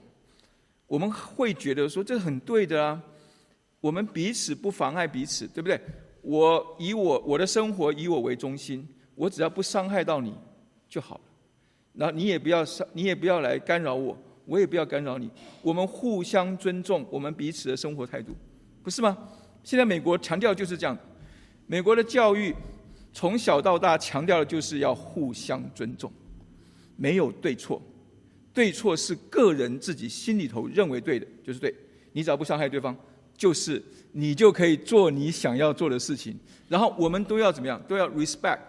[0.87, 3.02] 我们会觉得说这很对的啊，
[3.81, 5.78] 我们彼此不妨碍彼此，对不对？
[6.22, 10.35] 我以我我的生活以我为中心，我只要不伤害到你
[10.88, 11.20] 就好了，
[11.92, 14.16] 那你也不要伤，你也不要来干扰我。
[14.48, 15.30] 我也不要干扰你，
[15.61, 18.34] 我们互相尊重，我们彼此的生活态度，
[18.82, 19.16] 不是吗？
[19.62, 20.96] 现在美国强调就是这样，
[21.66, 22.54] 美国的教育
[23.12, 26.11] 从小到大强调的就是要互相尊重，
[26.96, 27.82] 没有对错，
[28.54, 31.74] 对错是个人自己心里头认为对的，就是对，
[32.12, 32.96] 你只要不伤害对方，
[33.37, 33.82] 就是
[34.12, 36.34] 你就可以做你想要做的事情，
[36.68, 37.78] 然后我们都要怎么样？
[37.87, 38.61] 都要 respect，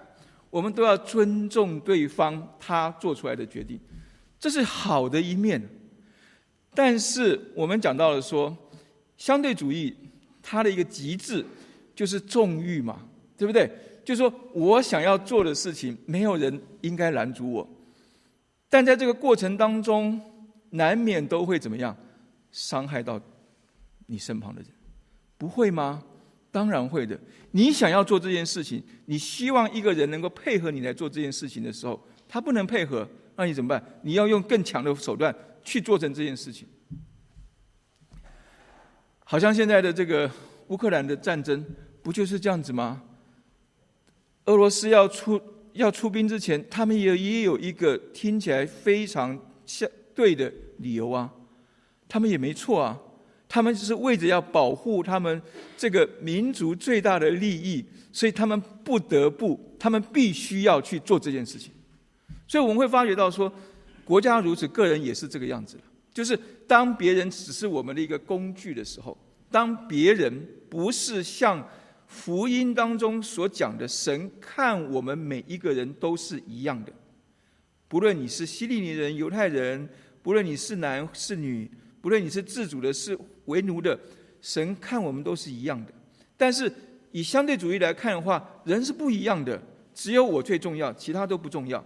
[0.49, 3.79] 我们都要尊重对方他做出来的决定。
[4.39, 5.61] 这是好的一面，
[6.73, 8.55] 但是我们讲到了说，
[9.17, 9.93] 相对主义
[10.41, 11.45] 它的一个极致
[11.93, 13.01] 就是纵欲嘛，
[13.37, 13.69] 对不对？
[14.05, 17.69] 就是说我想要做的事情，没有人应该拦阻我，
[18.69, 20.19] 但在这个过程当中，
[20.69, 21.95] 难免都会怎么样，
[22.51, 23.21] 伤害到
[24.05, 24.71] 你身旁的人，
[25.37, 26.01] 不会吗？
[26.49, 27.19] 当然会的。
[27.51, 33.05] 你想要做这件事情，你希望一个人能够配合你来做这件事情的时候，他不能配合。
[33.39, 33.81] 那你怎么办？
[34.01, 36.67] 你要用更强的手段去做成这件事情。
[39.23, 40.29] 好像现在的这个
[40.67, 41.65] 乌克兰的战争，
[42.03, 43.01] 不就是这样子吗？
[44.43, 51.33] 俄罗斯要出要出兵之前，他们也也有一个听起来非常相对的理由啊，
[52.09, 52.99] 他们也没错啊，
[53.47, 55.41] 他们只是为着要保护他们
[55.77, 61.71] 这个民族最大的利益，所以他们不得不，他们必须要去做这件事情。
[62.49, 63.49] 所以我们会发觉到说，
[64.03, 65.79] 国家如此，个人也是这个样子
[66.11, 69.15] 就是当别人只是我们的一个工具的时候，
[69.51, 71.65] 当别人不是像
[72.07, 76.91] 福音当中所讲的，神看我们每一个人都是一样的，
[77.87, 79.87] 不论你是希利尼人、犹太人，
[80.23, 81.69] 不论你是男是女，
[82.01, 83.97] 不论你是自主的、是为奴的，
[84.41, 85.93] 神看我们都是一样的。
[86.35, 86.71] 但是
[87.11, 89.61] 以相对主义来看的话，人是不一样的，
[89.93, 91.85] 只有我最重要，其他都不重要。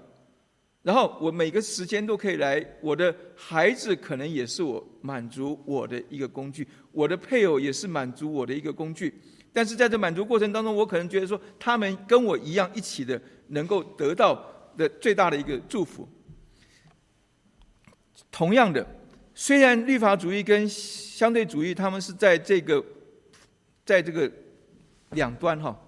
[0.83, 9.13] 然后我每个时间都可以来，我的孩子可能也是我满足我的一个工具，我的配偶也是满足我的一个工具。
[9.53, 16.05] 但是在这满足过程当中，我可能觉得说，他们跟我一样一起的，能够得到的最大的一个祝福。
[18.29, 18.85] 同样的，
[19.33, 22.83] 虽然律法主义跟相对主义他们是在这个，
[23.85, 24.29] 在这个
[25.11, 25.81] 两端哈，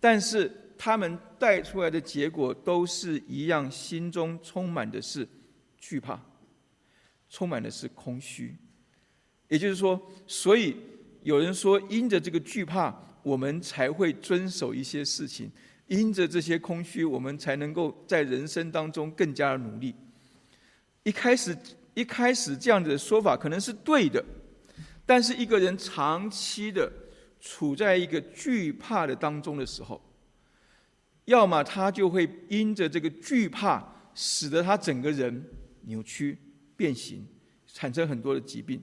[0.00, 0.50] 但是。
[0.84, 5.24] 他们带出来的结果都是一样，心中充满的是
[5.78, 6.20] 惧怕，
[7.30, 8.56] 充满的是空虚。
[9.46, 10.74] 也就是说，所以
[11.22, 12.92] 有人说，因着这个惧怕，
[13.22, 15.46] 我们才会遵守一些事情；
[15.86, 19.94] 因着这些空虚，我们才能够在人生当中更加的努力。
[21.04, 21.56] 一开始，
[21.94, 24.20] 一开始这样子的说法可能是对的，
[25.06, 26.92] 但是一个人长期的
[27.38, 30.02] 处在一个惧怕的当中的时候，
[31.26, 33.80] 要么他就会因着这个惧怕，
[34.12, 35.44] 使得他整个人
[35.82, 36.36] 扭曲
[36.76, 37.24] 变形，
[37.66, 38.80] 产生很多的疾病；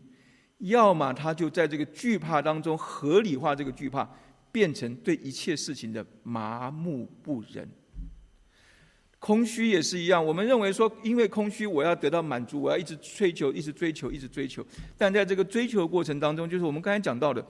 [0.59, 4.09] 要么他就在这个惧怕当中合理化这个惧怕，
[4.53, 7.69] 变成对一切事情的麻木不仁。
[9.19, 14.65] 空虚也是一样，我们认为说，因为空虚，我要得到满足，我要一直追求，一直追求，一直追求。
[14.97, 17.45] 但在这个追求过程当中，就是我们刚才讲到的，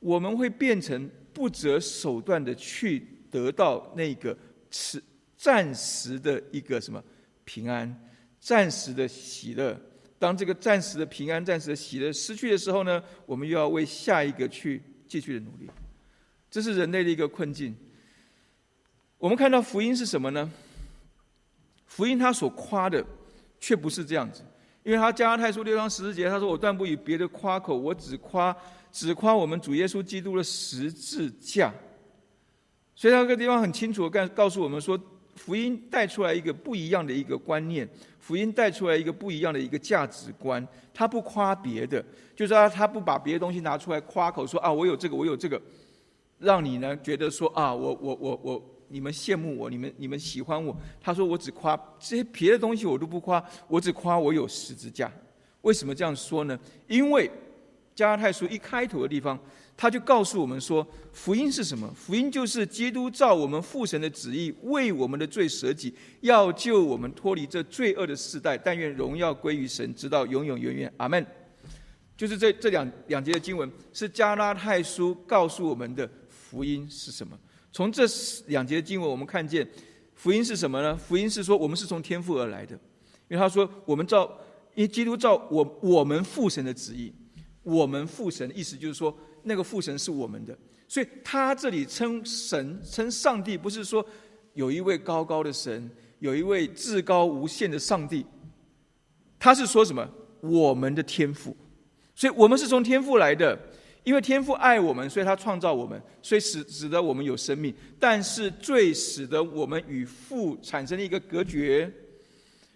[0.00, 3.08] 我们会变成不择手段的去。
[3.34, 4.36] 得到那个
[4.70, 5.02] 是
[5.36, 7.02] 暂时的一个什么
[7.44, 7.92] 平安，
[8.38, 9.76] 暂时的喜乐。
[10.20, 15.68] 当这个暂时的平安、暂时的喜乐失去的时候呢，我们又要为下一个去继续的努力。
[16.48, 17.74] 这是人类的一个困境。
[19.18, 20.48] 我们看到福音是什么呢？
[21.86, 23.04] 福音他所夸的
[23.58, 24.44] 却不是这样子，
[24.84, 28.56] 因为他加拉太书六章十四节他说：“我断不以别的夸口，我只夸
[28.92, 31.74] 只夸我们主耶稣基督的十字架。”
[32.96, 34.98] 所以那个地方很清楚的告告诉我们说，
[35.34, 37.88] 福音带出来一个不一样的一个观念，
[38.20, 40.64] 福音带出来一个不一样的一个价值观。
[40.92, 42.02] 他不夸别的，
[42.36, 45.60] 就是他他不把别的东西拿出来夸口说啊，我有这个，我有这个，
[46.38, 50.76] 让你呢觉得说啊，我我我我，你们羡慕我，你们你们喜欢我。
[51.00, 55.10] 他说我只夸这些别的东西我都不夸，我只夸我有十字架。
[55.62, 56.56] 为什么这样说呢？
[56.86, 57.28] 因为
[57.92, 59.36] 加拉太书一开头的地方。
[59.76, 61.92] 他就告诉我们说，福音是什么？
[61.96, 68.56] 福音就是基督照我们父神的旨意，为我们的罪舍己，要救我们脱离这罪恶的世代。
[68.56, 70.92] 但愿荣耀归于神，直到永永远远。
[70.96, 71.26] 阿门。
[72.16, 77.36] 就是这这两两节的经文，是加拉太书告诉我们的福音是什么？
[77.72, 78.04] 从这
[78.46, 79.68] 两节的经文，我们看见
[80.14, 80.96] 福音是什么呢？
[80.96, 82.76] 福音是说，我们是从天父而来的，
[83.28, 84.38] 因为他说，我们照
[84.76, 87.12] 因为基督照我我们父神的旨意，
[87.64, 89.12] 我们父神的意思就是说。
[89.44, 90.56] 那个父神是我们的，
[90.88, 94.04] 所以他这里称神称上帝，不是说
[94.54, 98.24] 有一位高高的神，有一位至高无限的上帝，
[99.38, 100.08] 他是说什么？
[100.40, 101.56] 我们的天赋，
[102.14, 103.58] 所以我们是从天赋来的，
[104.02, 107.74] 因为天赋爱我们，所以他创造我们，所以使使得我们有生命。
[107.98, 111.90] 但是最使得我们与父产生了一个隔绝，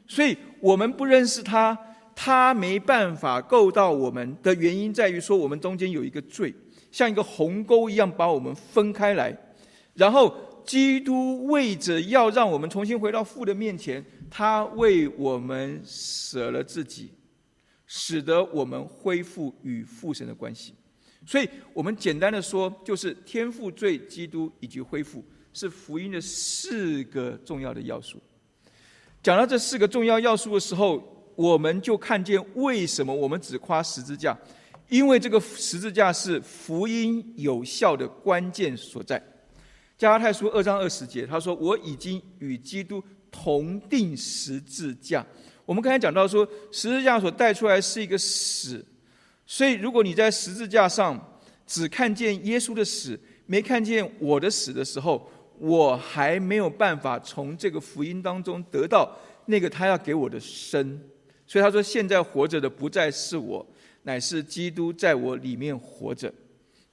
[0.06, 1.78] 所以我们不认识他。
[2.20, 6.52] 他没办法够到我们的原因在于说，我们中间有一个罪，
[6.90, 9.32] 像一个鸿沟一样把我们分开来。
[9.94, 10.34] 然后，
[10.66, 17.12] 基督为着要让我们重新回到父的面前，他为我们舍了自己，
[17.86, 20.74] 使得我们恢复与父神的关系。
[21.24, 28.18] 所以，我们简单的说，就是天赋、罪、基督以及恢复，是福音的四个重要的要素。
[29.22, 31.14] 讲到这四个重要要素的时候。
[31.38, 34.36] 我们就看见为什么我们只夸十字架，
[34.88, 39.22] 因为这个十字架是福音有效的关键所在。
[39.96, 45.24] 加拉太书二章二十节，他说：“我已经与基督同定十字架。”
[45.64, 48.84] 我们刚才讲到说，十字架所带出来是一个死，
[49.46, 61.00] 所以如果你在十字架上只看见耶稣的死，没看见我的死的时候，我还没有办法从这个福音当中得到那个他要给我的生。
[61.48, 63.66] 所以他说：“现在活着的不再是我，
[64.02, 66.30] 乃是基督在我里面活着，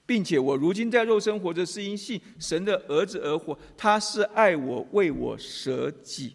[0.06, 3.58] 并且我如今在肉身活着，是因信神的儿子而活。
[3.76, 6.34] 他是爱我，为我舍己。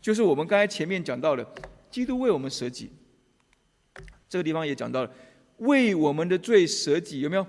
[0.00, 1.46] 就是我们刚才前面讲到的，
[1.88, 2.90] 基督为我们舍己。
[4.28, 5.14] 这个地方也讲到了，
[5.58, 7.46] 为我们的罪舍己，有没有？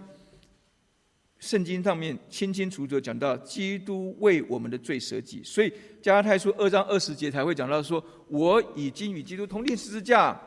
[1.44, 5.70] 圣经上面清清楚楚讲到，基督为我们的罪舍己，所以
[6.02, 10.40] 加太书二章二十节才会讲到说：“我已经与基督同定十字架，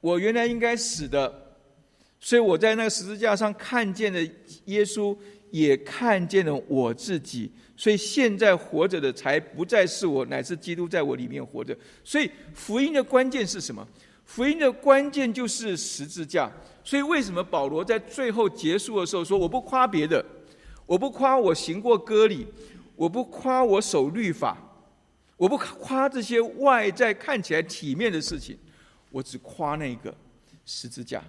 [0.00, 1.58] 我原来应该死的，
[2.20, 4.20] 所以我在那个十字架上看见了
[4.66, 5.18] 耶稣，
[5.50, 11.76] 也看见了我自己，所以现在活着的才不再是我，乃是基督在我里面活着。
[12.04, 13.84] 所以福音的关键是什么？
[14.26, 16.52] 福音的关键就是十字架。”
[16.84, 20.24] 所以，为什么保罗在最后结束的时候说：“我不夸别的，
[20.86, 22.46] 我不夸我行过割礼，
[22.94, 24.56] 我不夸我守律法，
[25.36, 28.56] 我不夸这些外在看起来体面的事情，
[29.10, 30.14] 我只夸那个
[30.64, 31.20] 十字架。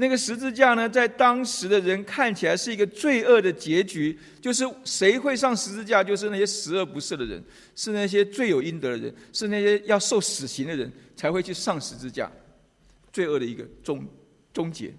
[0.00, 7.42] 那个十字架呢，在当时的人看起来是一个罪恶的结局，就是谁会上十字架，就是那些十恶不赦的人，
[7.76, 12.30] 是那些罪有应得的人，是那些要受死刑的人才会去上十字架，
[13.12, 14.04] 罪恶的一个终。”
[14.52, 14.92] 终结，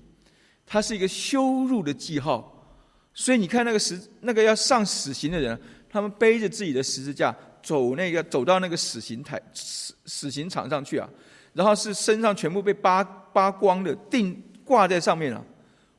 [0.66, 2.74] 它是一个羞辱的记号。
[3.14, 5.60] 所以你看那个十那个要上死刑的人，
[5.90, 11.10] 他们背着自己的十字架走那个走到那个死刑台死死刑场上去啊，
[11.52, 15.46] 然后是身上全部被扒扒光的，钉挂在上面了，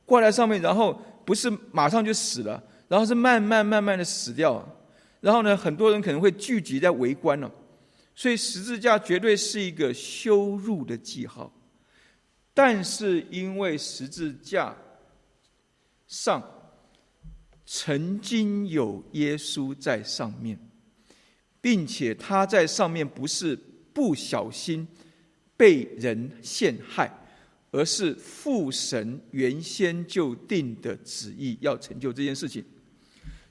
[0.03, 4.67] 挂在上面，然后不是马上就死了，然后是慢慢慢慢的死掉，
[5.21, 7.51] 然后呢，很多人可能会聚集在围观了，
[8.15, 11.53] 所以十字架绝对是一个羞辱的记号。
[12.51, 14.75] 但是因为十字架
[16.07, 16.41] 上
[17.63, 20.57] 曾经有耶稣在上面，
[21.61, 23.55] 并且他在上面不是
[23.93, 24.87] 不小心
[25.55, 27.11] 被人陷害，
[27.73, 32.63] 而是父神原先就定的旨意要成就这件事情，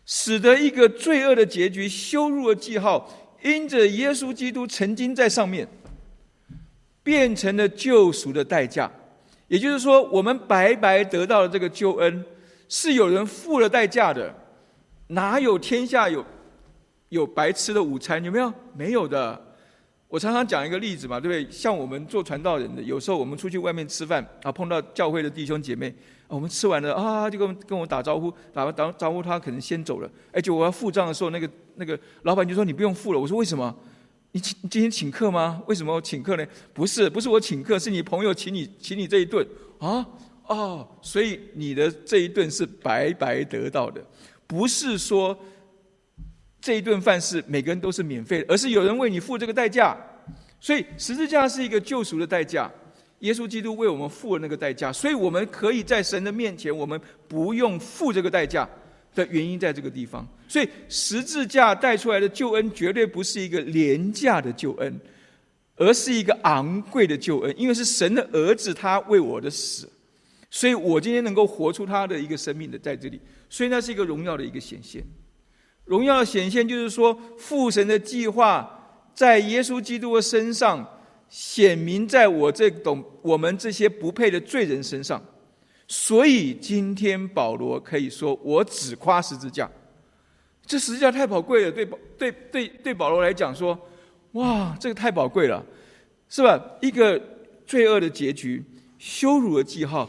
[0.07, 5.69] 使得一个罪恶的结局、羞辱的记号，因着耶稣基督曾经在上面。
[7.05, 8.89] 变成了救赎的代价，
[9.49, 12.25] 也就是说，我们白白得到了这个救恩，
[12.69, 14.33] 是有人付了代价的。
[15.09, 16.25] 哪有天下有
[17.09, 18.23] 有白吃的午餐？
[18.23, 18.55] 有没有？
[18.77, 19.52] 没有的。
[20.13, 21.51] 我常常讲一个例子嘛，对不对？
[21.51, 25.91] 像我们做传道人的，有时候我们出去外面吃饭啊，碰到教会的弟兄姐妹，
[26.29, 30.11] 我们吃完了啊，就跟跟我打招呼，打完打招呼，他可能先走了。
[30.31, 33.75] 哎，就我要付账的时候，那个那个老板就说：“你不用付了。”我说：“为什么？”
[34.33, 35.63] 你请今天请客吗？
[35.67, 36.47] 为什么请客呢？
[36.75, 39.47] 不是，不是我请客，是你朋友请你请你这一顿
[39.79, 40.07] 啊
[40.47, 44.05] 哦，所以你的这一顿是白白得到的，
[44.47, 45.35] 不是说
[46.63, 49.95] 这一顿饭是每个人都是免费的，而是有人为你付这个代价。
[50.61, 52.71] 所以十字架是一个救赎的代价，
[53.19, 56.99] 耶稣基督为我们付了那个代价，所以我们可以在神的面前，我们
[57.29, 58.67] 不用付这个代价。
[59.15, 65.01] 的原因在这个地方，所以十字架带出来的救恩绝对不是一个廉价的救恩，
[65.77, 69.87] 而是一个昂贵的救恩，因为是神的儿子他为我的死，
[70.49, 73.21] 所以我今天能够活出他的一个生命的在这里，
[73.51, 75.05] 所以那是一个荣耀的一个显现。
[75.93, 80.83] 荣耀显现就是说，父神的计划在耶稣基督的身上
[81.29, 85.23] 显明在我这种我们这些不配的罪人身上。
[85.87, 89.71] 所以今天保罗可以说：“我只夸十字架，
[90.65, 93.79] 这十字架太宝贵了。”对保对对对保罗来讲说
[94.33, 95.63] ：“哇，这个太宝贵了，
[96.31, 96.59] 是吧？
[96.81, 97.21] 一个
[97.67, 98.65] 罪恶的结局，
[98.99, 100.09] 羞辱的记号，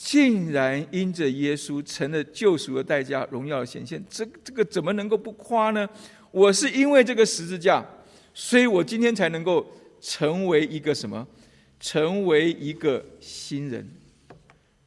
[0.00, 4.00] 竟然因着耶稣成了救赎的代价，荣耀的显现。
[4.08, 5.88] 这这个怎么能够不夸呢？
[6.30, 7.84] 我是因为这个十字架，
[8.32, 9.66] 所以我今天才能够
[10.00, 11.26] 成为一个什么？
[11.80, 13.88] 成为一个新人。”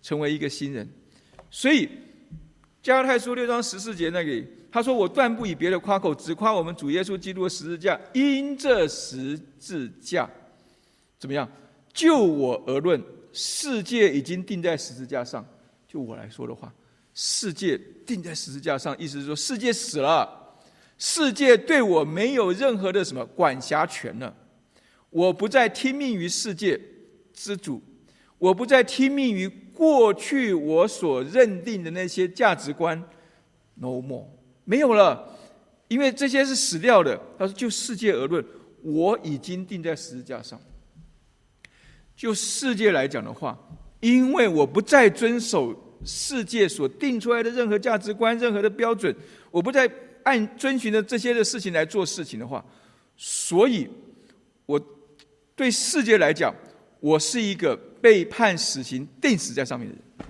[0.04, 0.90] 成为一个新人，
[1.52, 1.88] 所以
[2.82, 8.02] 加拉太书六章十四节那里，他说：“我断不以别的夸口，只夸我们主耶稣基督的十字架。
[8.12, 10.28] 因这十字架，
[11.20, 11.48] 怎么样？
[11.94, 13.00] 就我而论，
[13.34, 15.46] 世界已经定在十字架上。
[15.88, 16.74] 就我来说的话，
[17.14, 20.56] 世界定在十字架上，意思是说，世界死了，
[20.98, 24.36] 世界对我没有任何的什么管辖权了。
[25.10, 26.80] 我不再听命于世界
[27.34, 27.82] 之主，
[28.38, 32.96] 我不再听命于。”过去我所认定的那些价值观
[33.76, 34.28] ，no more，
[34.64, 35.28] 没有了，
[35.88, 37.20] 因为这些是死掉的。
[37.40, 38.46] 他说：“就世界而论，
[38.84, 40.62] 我已经定在十字架上。
[42.16, 43.58] 就世界来讲的话，
[44.00, 49.16] 因为我不再遵守世界所定出来的任何价值观、任何的标准，
[49.50, 49.90] 我不再
[50.24, 52.64] 按遵循的这些的事情来做事情的话，
[53.16, 53.90] 所以
[54.66, 54.80] 我
[55.56, 56.54] 对世界来讲，
[57.00, 60.28] 我是一个。”被判死刑、定死在上面的人，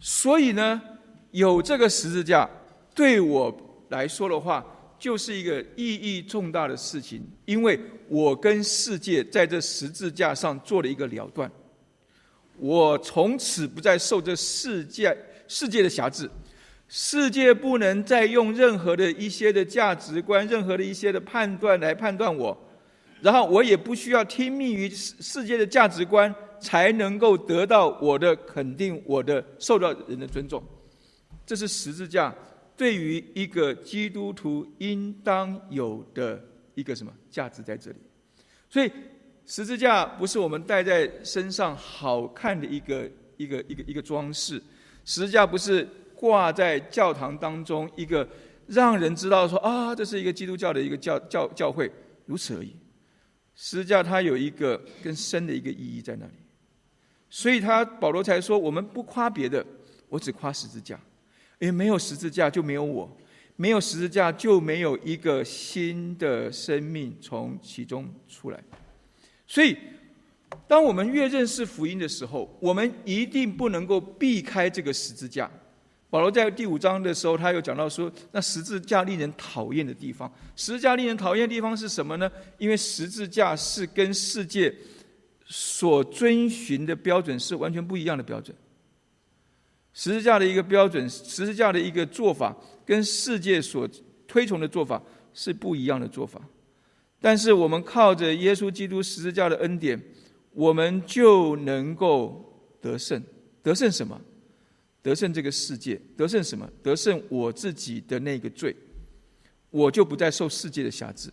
[0.00, 0.82] 所以呢，
[1.30, 2.50] 有这个十字架
[2.96, 3.56] 对我
[3.90, 4.66] 来说的话，
[4.98, 7.78] 就是一个意义重大的事情，因为
[8.08, 11.50] 我跟世界在这十字架上做了一个了断，
[12.56, 16.28] 我从此不再受这世界世界的辖制，
[16.88, 22.56] 世界不能再用任何的一些的价值观、任何的一些的判断来判断我，
[23.20, 30.62] 然后我也不需要听命于世世界的价值观，才能够得到我的肯定，我的受到人的尊重，
[31.46, 32.34] 这是十字架。
[32.78, 36.42] 对于一个基督徒应当有的
[36.76, 37.96] 一个什么价值在这里？
[38.70, 38.88] 所以
[39.44, 44.62] 十字架不是我们戴在身上好看的一个一个一个一个装饰，
[45.04, 48.28] 十字架不是挂在教堂当中一个
[48.68, 51.90] 让人知道说啊，这是一个基督教的一个教教教会，
[52.26, 52.76] 如此而已。
[53.56, 56.32] 十字架它有一个更深的一个意义在那里，
[57.28, 59.66] 所以他保罗才说，我们不夸别的，
[60.08, 61.00] 我只夸十字架。
[61.58, 63.16] 因为没有十字架就没有我，
[63.56, 68.62] 没有十字架就没有一个新的生命从其中出来。
[69.46, 69.76] 所以，
[70.66, 75.50] 当我们越认识福音的时候，我们一定不能够避开这个十字架。
[76.10, 82.30] 保罗在第五章的时候，他有讲到说，那十字架令人讨厌的地方，十字架令人讨厌的地方是什么呢？
[82.56, 84.74] 因为十字架是跟世界
[85.44, 88.56] 所遵循的标准是完全不一样的标准。
[89.98, 93.86] 十字架的一个标准，十字架的一个做法，跟世界所
[94.28, 95.02] 推崇的做法
[95.34, 96.40] 是不一样的做法。
[97.20, 100.00] 但是我们靠着耶稣基督十字架的恩典，
[100.52, 103.20] 我们就能够得胜。
[103.60, 104.20] 得胜什么？
[105.02, 106.00] 得胜这个世界。
[106.16, 106.70] 得胜什么？
[106.80, 108.76] 得胜我自己的那个罪。
[109.68, 111.28] 我就不再受世界的辖制。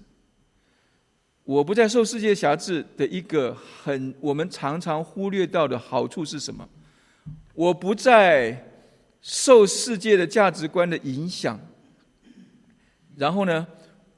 [1.43, 6.67] 我不再受世界辖制的一个很我们常常忽略到的好处是什么？
[7.55, 8.69] 我不再
[9.21, 11.57] 受世界的价值观的影响，
[13.15, 13.65] 然后呢，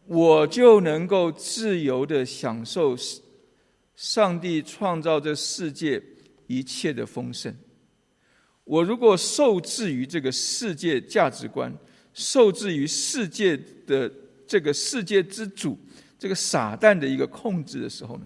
[0.07, 2.97] 我就能够自由的享受
[3.95, 6.01] 上帝创造这世界
[6.47, 7.55] 一切的丰盛。
[8.63, 11.71] 我如果受制于这个世界价值观，
[12.13, 14.11] 受制于世界的
[14.47, 15.77] 这个世界之主
[16.17, 18.25] 这个傻蛋的一个控制的时候呢，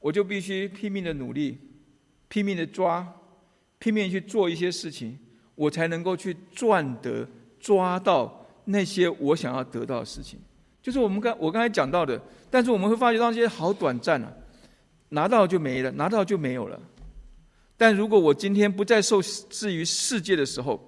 [0.00, 1.58] 我就必须拼命的努力，
[2.28, 3.06] 拼命的抓。
[3.86, 5.16] 拼命去做一些事情，
[5.54, 7.24] 我才能够去赚得、
[7.60, 10.40] 抓到那些我想要得到的事情。
[10.82, 12.20] 就是我们刚我刚才讲到的，
[12.50, 14.32] 但是我们会发觉到这些好短暂啊，
[15.10, 16.76] 拿到就没了，拿到就没有了。
[17.76, 20.80] 但如果我今天不再受制于世界的时候，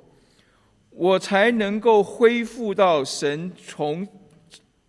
[0.91, 4.05] 我才能够恢复到神从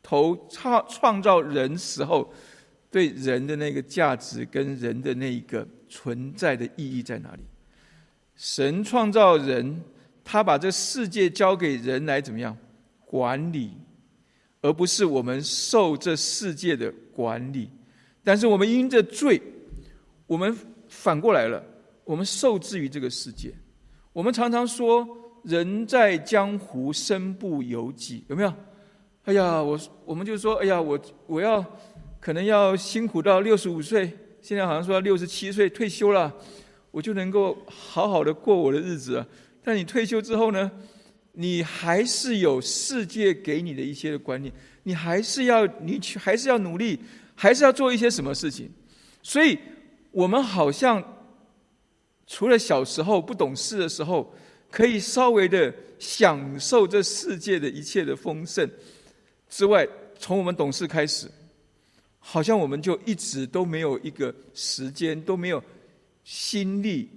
[0.02, 2.34] 头创创造人时候
[2.90, 7.44] 对人的那个价值跟人的那一个存在的意义在哪里。
[8.40, 9.84] 神创造人，
[10.24, 12.58] 他把这世界交给人来怎么样
[13.06, 13.74] 管理，
[14.62, 17.70] 而不是我们受这世界的管理。
[18.24, 19.42] 但是我们因着罪，
[20.26, 21.62] 我们反过来了，
[22.06, 23.54] 我们受制于这个世界。
[24.14, 25.06] 我们常常说
[25.44, 28.54] “人在江湖，身不由己”，有没有？
[29.26, 31.62] 哎呀，我我们就说，哎呀，我我要
[32.22, 36.34] 可能要辛苦到六十五岁，现在好像说六十七岁退休了。
[36.92, 39.28] 我就能够好好的过我的日子啊！
[39.64, 40.72] 但你退休之后呢？
[41.34, 47.00] 你还是有世界给你的一些的观念，你还是要你去，还是要努力，
[47.34, 48.70] 还是要做一些什么事情。
[49.22, 49.58] 所以，
[50.12, 51.02] 我们好像
[52.28, 54.34] 除了小时候不懂事的时候，
[54.70, 58.70] 可以稍微的享受这世界的一切的丰盛
[59.48, 59.88] 之外，
[60.18, 61.30] 从我们懂事开始，
[62.18, 65.64] 好像我们就一直都没有一个时间，都没有。
[66.30, 67.10] 心力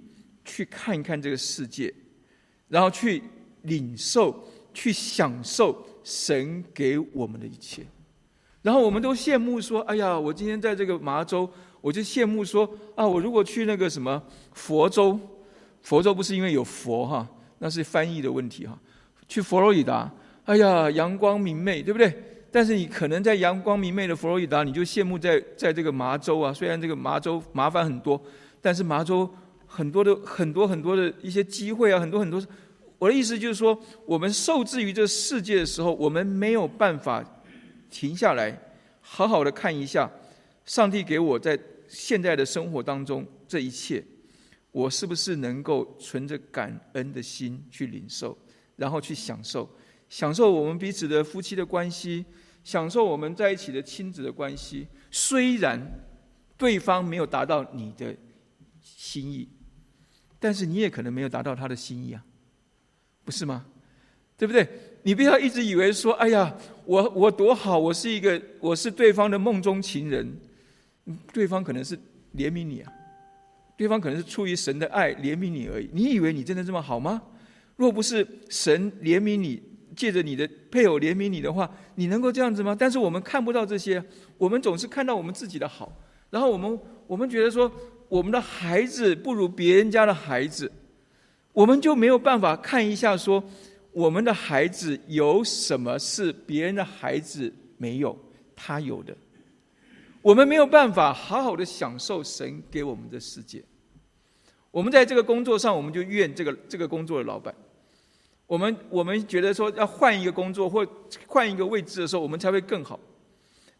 [0.43, 1.93] 去看一看这个世界，
[2.67, 3.21] 然后去
[3.61, 4.43] 领受、
[4.73, 7.85] 去享受神给我们的一切。
[8.63, 11.47] 然后我们都羡慕说：“哎呀，我今天在这个麻州，
[11.79, 14.19] 我就羡慕说啊，我如果去那个什么
[14.53, 15.19] 佛州，
[15.83, 18.75] 佛州不是因为有佛哈，那是翻译的问题哈。
[19.27, 20.11] 去佛罗里达，
[20.45, 22.11] 哎呀，阳光明媚，对不对？
[22.51, 28.19] 但是你可能在阳光明媚的佛罗里达，你就羡慕在在这个麻州啊，虽然这个麻州麻烦很多。”
[28.63, 29.29] 但是麻州
[29.67, 32.41] 很多的很多很多的一些机会啊，很多很多。
[32.97, 37.21] 我的意思就是说，我们受制于这世界的时候，我们没有办法
[37.89, 38.57] 停下来，
[39.01, 40.09] 好好的看一下
[40.63, 41.59] 上帝给我在
[41.89, 44.01] 现在的生活当中这一切，
[44.71, 48.37] 我是不是能够存着感恩的心去领受，
[48.77, 49.69] 然后去享受，
[50.07, 52.23] 享受我们彼此的夫妻的关系，
[52.63, 54.87] 享受我们在一起的亲子的关系。
[55.11, 55.77] 虽然
[56.57, 58.15] 对方没有达到你的。
[58.83, 59.47] 心意，
[60.39, 62.23] 但是你也可能没有达到他的心意啊，
[63.23, 63.65] 不是吗？
[64.37, 64.67] 对不对？
[65.03, 66.55] 你不要一直以为说，哎呀，
[66.85, 70.37] 我我多好，我是一个我是对方的梦中情人，
[71.31, 71.97] 对方可能是
[72.35, 72.91] 怜悯你啊，
[73.77, 75.89] 对方可能是出于神的爱怜悯你而已。
[75.93, 77.21] 你以为你真的这么好吗？
[77.75, 79.61] 若不是神怜悯你，
[79.95, 82.75] 借着你的配偶怜悯你的话，你能够这样子吗？
[82.77, 84.03] 但是我们看不到这些，
[84.37, 85.91] 我们总是看到我们自己的好，
[86.29, 87.71] 然后我们我们觉得说，
[88.13, 90.71] 我们的孩子不如别人家的孩子，
[91.51, 93.43] 我们就没有办法看一下说。
[93.91, 98.15] 我们的孩子有什么是别人的孩子没有？
[98.55, 99.15] 他有的，
[100.21, 103.63] 我们没有办法好好的享受神给我们的世界。
[104.69, 107.53] 我们在这个工作上，我们就怨这个这个工作的老板。
[108.45, 110.87] 我们我们觉得说要换一个工作或
[111.25, 112.99] 换一个位置的时候，我们才会更好。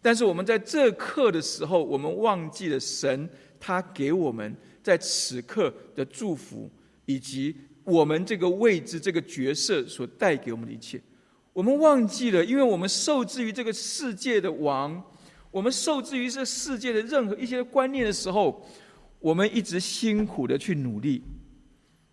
[0.01, 3.27] 但是我们在这刻的时候，我们忘记了神
[3.63, 6.69] 他给我们在此刻的祝福
[7.05, 7.55] 以及。
[7.85, 11.01] 我们这个位置、这个角色所带给我们的一切，
[11.51, 15.03] 我们忘记了，因为我们受制于这个世界的王，
[15.51, 18.65] 我们受制于这世界的任何一些观念的时候，
[19.19, 21.21] 我们一直辛苦的去努力，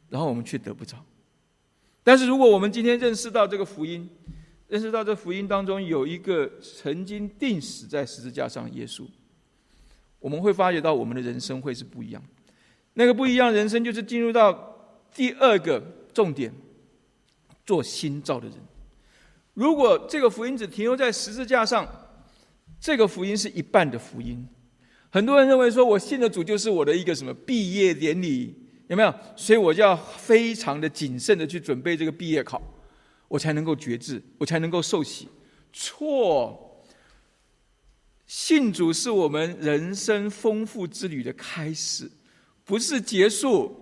[0.09, 0.97] 然后我们却得不着。
[2.03, 4.11] 但是如果我们今天认识到这个福音，
[4.67, 9.05] 认识到这福音当中有一个曾经定死在十字架上耶稣，
[10.21, 12.23] 我们会发觉到我们的人生会是不一样。
[12.95, 14.69] 那个不一样人生，就是进入到。
[15.13, 15.83] 第二个
[16.15, 16.55] 重点，
[17.67, 18.57] 做新造的人。
[19.55, 21.85] 如果这个福音只停留在十字架上，
[22.79, 24.47] 这个福音是一半的福音。
[25.11, 28.55] 很多人认为说，我信的主就是我的一个什么毕业典礼，
[28.87, 29.13] 有没有？
[29.35, 32.63] 所以我就要非常的谨慎的去准备这个毕业考，
[33.27, 35.29] 我才能够觉志，我才能够受洗。
[35.73, 36.70] 错，
[38.31, 42.09] 信主是我们人生丰富之旅的开始，
[42.65, 43.77] 不是结束。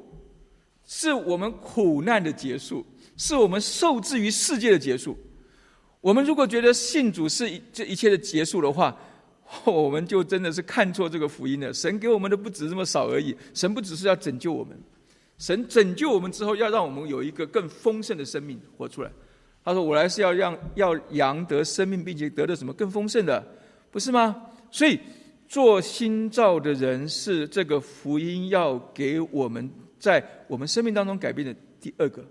[0.87, 2.83] 是我们苦难的结束，
[3.15, 5.15] 是我们受制于世界的结束。
[6.01, 8.99] 我们如果觉得信主是这一切的结束的话，
[9.67, 11.71] 我们就真的是看错这个福音了。
[11.71, 14.75] 神给我们的不止这么少而已，神不只是要拯救我们，
[15.37, 19.11] 神拯救我们之后，要让我们有一个更丰盛的生命活出来。
[19.63, 23.47] 他说：“我来是要让要羊得生命，并且得的什么更丰盛的，
[23.91, 24.99] 不是吗？”所以，
[25.49, 29.71] 做新造的人是这个福音要给我们。
[29.99, 32.25] 在我们生命当中改变的第二个，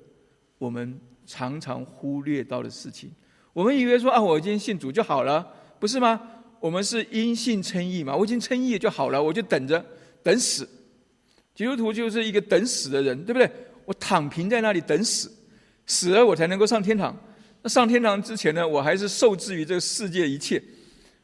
[0.58, 3.12] 我们常常忽略到的事情，
[3.52, 5.46] 我们以为说啊，我今天信主就好了，
[5.78, 6.22] 不是吗？
[6.62, 9.86] 我们是因信称义嘛，我已经称义就好了，我就等着
[10.24, 10.66] 等死。
[11.54, 13.52] 基督徒就是一个等死的人，对不对？
[13.84, 15.30] 我躺平在那里等死，
[15.86, 17.14] 死了我才能够上天堂。
[17.62, 20.64] 那上天堂之前呢，我还是受制于这个世界一切。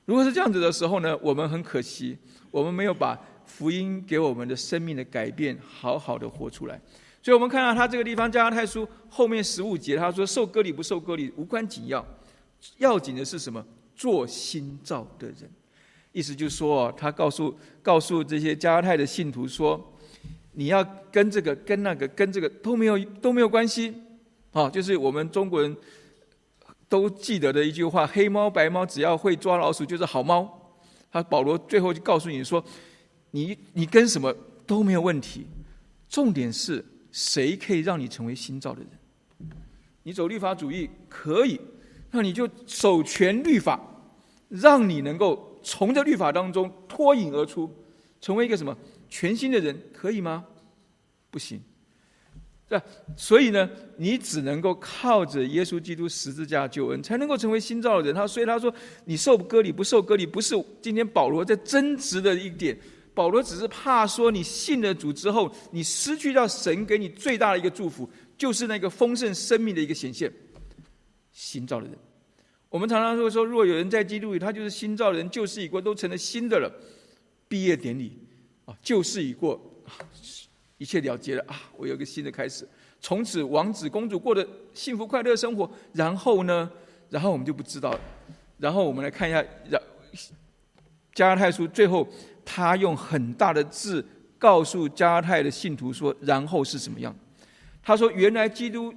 [0.05, 2.17] 如果是这样子的时候呢，我们很可惜，
[2.51, 3.19] 我们没有把。
[3.45, 6.79] 福音给我们的生命的改变，好好的活出来。
[7.21, 12.03] 所以，我们看到他这个地方加拉太书后面十五节，他说：“受割礼不受割礼无关紧要，
[12.77, 13.63] 要紧的是什么？
[13.97, 15.39] 做新造的人。”
[16.13, 19.93] 意思就是说，他告诉告诉这些加拉太的信徒说
[20.53, 20.81] ：“你要
[21.11, 23.93] 跟这个、跟那个、跟这个都没有都没有关系。”
[24.53, 25.75] 啊，就是我们中国人
[26.93, 30.47] 都记得的一句话：“黑猫白猫，只要会抓老鼠就是好猫。”
[31.11, 32.63] 他保罗最后就告诉你说。
[33.35, 34.31] 你你跟什么
[34.67, 35.47] 都没有问题，
[36.07, 39.49] 重点是谁可以让你成为新造的人？
[40.03, 41.59] 你走律法主义可以，
[42.11, 43.81] 那你就守全律法，
[44.49, 47.67] 让你能够从这律法当中脱颖而出，
[48.21, 48.77] 成为一个什么
[49.09, 50.45] 全新的人，可以吗？
[51.31, 51.59] 不行。
[53.15, 58.15] 所以呢，你只能够靠着耶稣基督十字架救恩，才能够成为新造的人。
[58.15, 58.73] 他所以他说，
[59.05, 62.77] 你受割礼不受割礼，不是今天保罗在争执的一点。
[63.15, 70.31] 保罗只是怕说，你信了主之后，你失去掉神给你最大的一个祝福，就是那个丰盛生命的一个显现。
[71.31, 71.95] 新造的人，
[72.69, 76.71] 我们常常会说，若有人在基督里，他就是新造的人，旧事已过，都成了新的了。
[77.47, 78.17] 毕业典礼
[78.65, 79.61] 啊，旧事已过，
[80.83, 81.61] 一切了结了啊！
[81.77, 82.67] 我有个新的开始，
[82.99, 85.71] 从此王子公主过的幸福快乐生活。
[85.93, 86.69] 然后呢，
[87.09, 87.99] 然后我们就不知道了。
[88.57, 89.81] 然后我们来看一下，然
[91.13, 92.05] 加泰书最后。
[92.45, 94.05] 他用很大的字
[94.37, 97.15] 告诉加太的信徒说：“然后是什么样？”
[97.81, 98.93] 他说：“原来基督，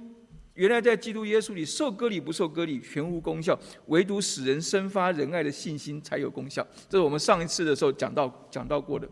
[0.55, 9.07] 原来在基督耶稣里受割礼不受割礼全无功效，唯独使人生发仁爱的信心才有功效。”这是我们上一次的时候讲到讲到过的。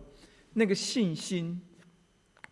[0.52, 1.62] 那个信心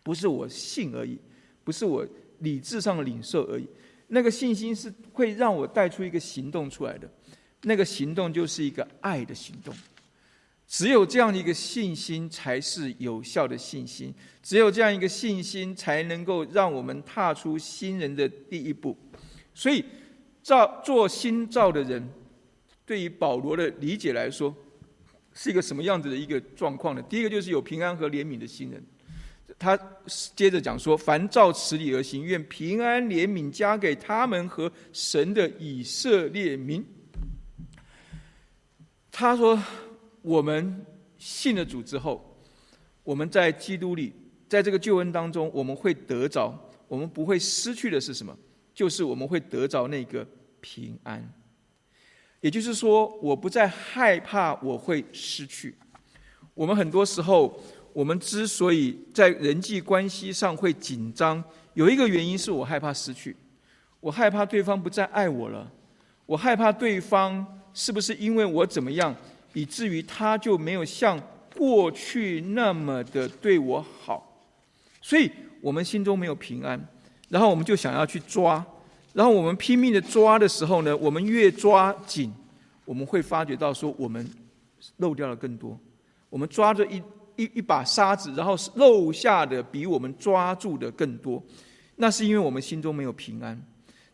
[0.04, 1.18] 不是我信而已，
[1.64, 2.06] 不是我
[2.38, 3.66] 理智上领受而已。
[4.06, 7.10] 那个信心是会让我带出一个行动出来的。
[7.62, 9.74] 那个行动就是一个爱的行动。
[10.66, 14.12] 只有这样的一个信心，才是有效的信心。
[14.42, 18.96] 只有这样一个信心，才能够让我们踏出新人的第一步。
[19.54, 19.84] 所以，
[20.42, 22.06] 造做新造的人，
[22.84, 24.54] 对于保罗的理解来说，
[25.32, 27.02] 是一个什么样子的一个状况呢？
[27.02, 28.82] 第一个就是有平安和怜悯的新人。
[29.58, 29.78] 他
[30.34, 36.84] 接着讲说：“凡照此理而行，愿平安怜悯加给他们和神的以色列民。”
[39.12, 39.62] 他说
[40.22, 40.84] ：“我们
[41.18, 42.36] 信了主之后，
[43.02, 44.12] 我们在基督里，
[44.48, 46.52] 在这个救恩当中，我们会得着，
[46.88, 48.36] 我们不会失去的是什么？
[48.74, 50.26] 就是我们会得着那个
[50.60, 51.22] 平安。
[52.40, 55.76] 也就是说，我不再害怕我会失去。
[56.54, 57.62] 我们很多时候。”
[57.94, 61.42] 我们之所以在人际关系上会紧张，
[61.74, 63.36] 有一个原因是我害怕失去，
[64.00, 65.70] 我害怕对方不再爱我了，
[66.26, 69.14] 我害怕对方是不是因为我怎么样，
[69.52, 71.16] 以至于他就没有像
[71.56, 74.44] 过去那么的对我好，
[75.00, 75.30] 所以
[75.60, 76.84] 我们心中没有平安，
[77.28, 78.66] 然后我们就想要去抓，
[79.12, 82.34] 然后我们拼命的抓的时候呢，我们越抓紧，
[82.84, 84.28] 我们会发觉到说我们
[84.96, 85.78] 漏掉了更多，
[86.28, 87.00] 我们抓着一。
[87.36, 91.42] 一一把沙子，然后漏下的比我们抓住的更多，
[91.96, 93.60] 那是因为我们心中没有平安。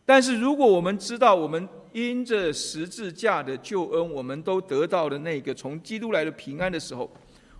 [0.05, 7.09] 但是如果我们知道，我们因着十字架的救恩，我们都得到了那个从基督来的平安的时候，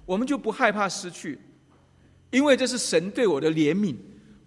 [0.06, 1.40] 我们就不害怕失去，
[2.32, 3.96] 因为这是神对我的怜悯，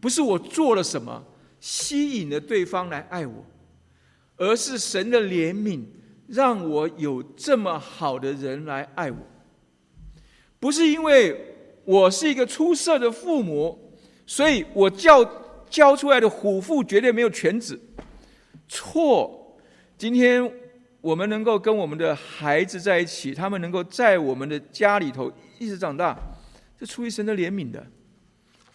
[0.00, 1.24] 不是我做了什么
[1.60, 3.44] 吸引了对方来爱我，
[4.36, 5.84] 而是神的怜悯
[6.26, 9.18] 让我有这么好的人来爱我。
[10.64, 11.38] 不是因为
[11.84, 13.78] 我是一个出色的父母，
[14.26, 15.22] 所以我教
[15.68, 17.78] 教出来的虎父绝对没有犬子。
[18.66, 19.58] 错，
[19.98, 20.50] 今天
[21.02, 26.16] 我们能够跟我们的孩子在一起，他们能够在我们的家里头一直长大，
[26.80, 27.86] 这出于神的怜悯的，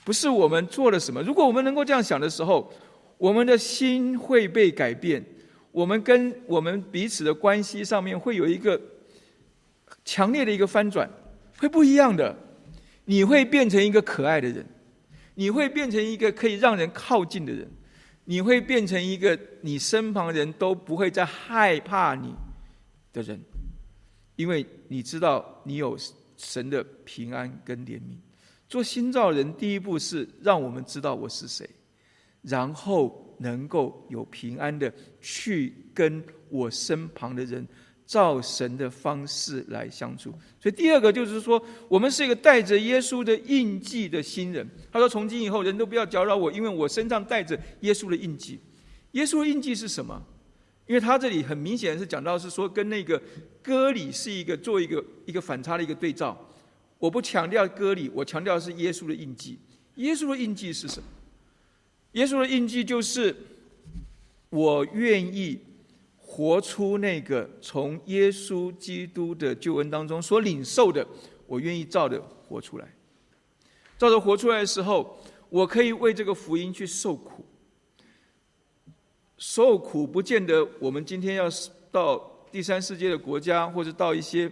[0.04, 1.24] 不是我们做了什么。
[1.24, 2.72] 如果我们能够这样想的时候，
[3.18, 5.26] 我们的心会被改变，
[5.72, 8.80] 我们跟我们彼此的关系上面会有一个
[10.06, 11.10] 强烈的一个翻转。
[11.60, 12.36] 会不一样的，
[13.06, 14.66] 你会变成一个可爱的人，
[15.36, 17.70] 你会变成一个可以让人靠近的人，
[18.24, 22.34] 你会变成一个你身旁人都不会再害怕你
[23.12, 23.40] 的人，
[24.38, 25.98] 因为你知道你有
[26.38, 28.18] 神的平安跟怜悯。
[28.70, 31.68] 做新造人，第一步是让我们知道我是谁，
[32.42, 37.68] 然后能够有平安的去跟我身旁的人。
[38.10, 44.68] 照神的方式来相处，所以第二个就是说，我们是一个带着耶稣的印记的新人。
[44.92, 48.60] 他说：“从今以后，人都不要搅扰我，因为我身上带着耶稣的印记。
[49.12, 50.20] 耶稣的印记是什么？
[50.88, 53.22] 因为他这里很明显是讲到是说，跟那个
[53.62, 56.36] 割礼是一个做一个一个反差的一个对照。
[56.98, 59.60] 我不强调割礼，我强调是耶稣的印记。
[59.98, 61.08] 耶稣的印记是什么？
[62.14, 63.36] 耶稣的印记就是
[64.50, 65.60] 我愿意。”
[66.32, 71.06] 活出那个从耶稣基督的救恩当中所领受的，
[71.48, 72.88] 我愿意照着活出来。
[73.98, 75.20] 照着活出来的时候，
[75.50, 77.44] 我可以为这个福音去受苦。
[79.40, 81.50] 受苦不见得我们今天要
[81.92, 82.20] 到
[82.52, 84.50] 第三世界的国家，或者到一些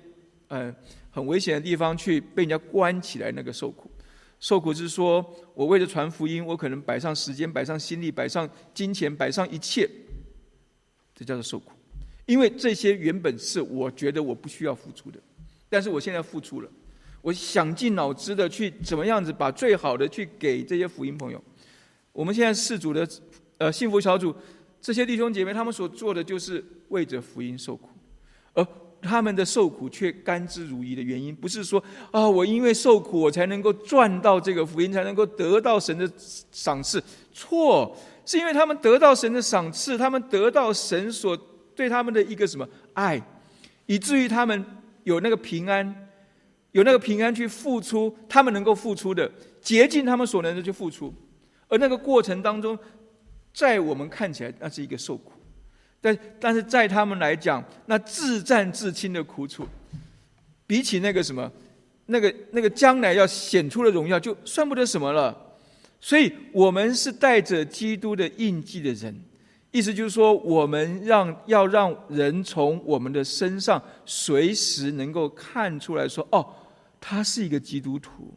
[0.48, 0.76] 嗯
[1.12, 3.92] 很危险的地方去被人家关起来那个受苦。
[4.40, 5.24] 受苦是说
[5.54, 9.88] 我为了传福音，我可能摆上时间，摆上心力，摆上金钱，摆上一切。
[11.20, 11.72] 这叫做受苦，
[12.28, 15.18] 因为这些原本是我觉得我不需要付出的，
[15.68, 16.70] 但是我现在付出了，
[17.24, 21.44] 我想尽脑汁的去怎么样子把最好的去给这些福音朋友。
[22.14, 23.10] 我们现在四组的
[23.58, 24.32] 呃幸福小组，
[24.80, 27.90] 这些弟兄姐妹他们所做的就是为着福音受苦，
[28.54, 28.64] 而
[29.02, 36.08] 他们的受苦却甘之如饴的原因，不是说啊我因为受苦我才能够赚到这个福音，才能够得到神的
[36.52, 37.04] 赏赐，
[37.34, 37.98] 错。
[38.28, 41.36] 是因为他们得到神的赏赐，他们得到神所
[41.74, 43.20] 对他们的一个什么爱，
[43.86, 44.64] 以至于他们
[45.06, 46.10] 有那个平安，
[46.74, 51.14] 有那个平安去付出他们能够付出的，竭尽他们所能的去付出，
[51.70, 52.78] 而那个过程当中，
[53.54, 55.32] 在我们看起来那是一个受苦，
[56.02, 59.66] 但但是在他们来讲，那自战自清的苦楚，
[60.68, 61.50] 比起那个什么，
[62.08, 65.46] 那个那个将来要显出的荣耀，就算不得什么了。
[66.00, 69.20] 所以，我们是带着基督的印记的人，
[69.72, 76.54] 意思就是说，我们让要让人从我们的身上随时能够看出来说，哦，
[77.02, 78.34] 他是一个基督徒。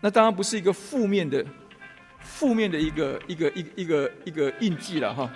[0.00, 1.46] 那当然不是一个负面的、
[2.20, 5.32] 负面的一个一个一一个一个印记了哈。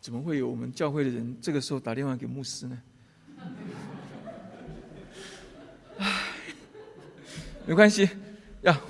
[0.00, 2.82] 怎么会有我们教会的人这个时候打电话给牧师呢？
[5.98, 6.22] 唉。
[7.68, 8.08] 没关系，
[8.62, 8.80] 呀，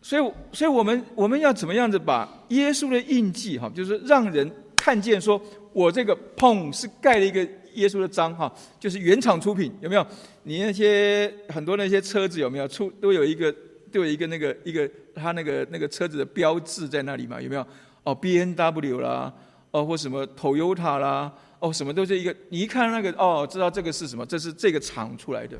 [0.00, 5.38] 所 所以，所以我们我们要怎么样子把耶稣的印记哈，就是让人看见说，
[5.74, 10.06] 我这个碰是盖了一个耶稣的章哈，就是原厂出品，有没有？
[10.44, 13.54] 你那些很多那些车子有没有出都有一个
[13.92, 17.38] 都有一个那个一个他那个那个车子的标志在那里嘛？
[17.38, 17.66] 有没有？
[18.04, 19.30] 哦，B N W 啦，
[19.70, 24.24] 哦或什么 Toyota 啦，哦什么都是一个，你一看那个哦，知道这个是什么？
[24.24, 25.58] 这是这个厂出来的。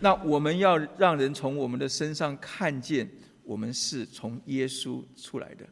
[0.00, 3.08] 那我们要让人从我们的身上看见。
[3.42, 5.66] 我们是从耶稣出来的，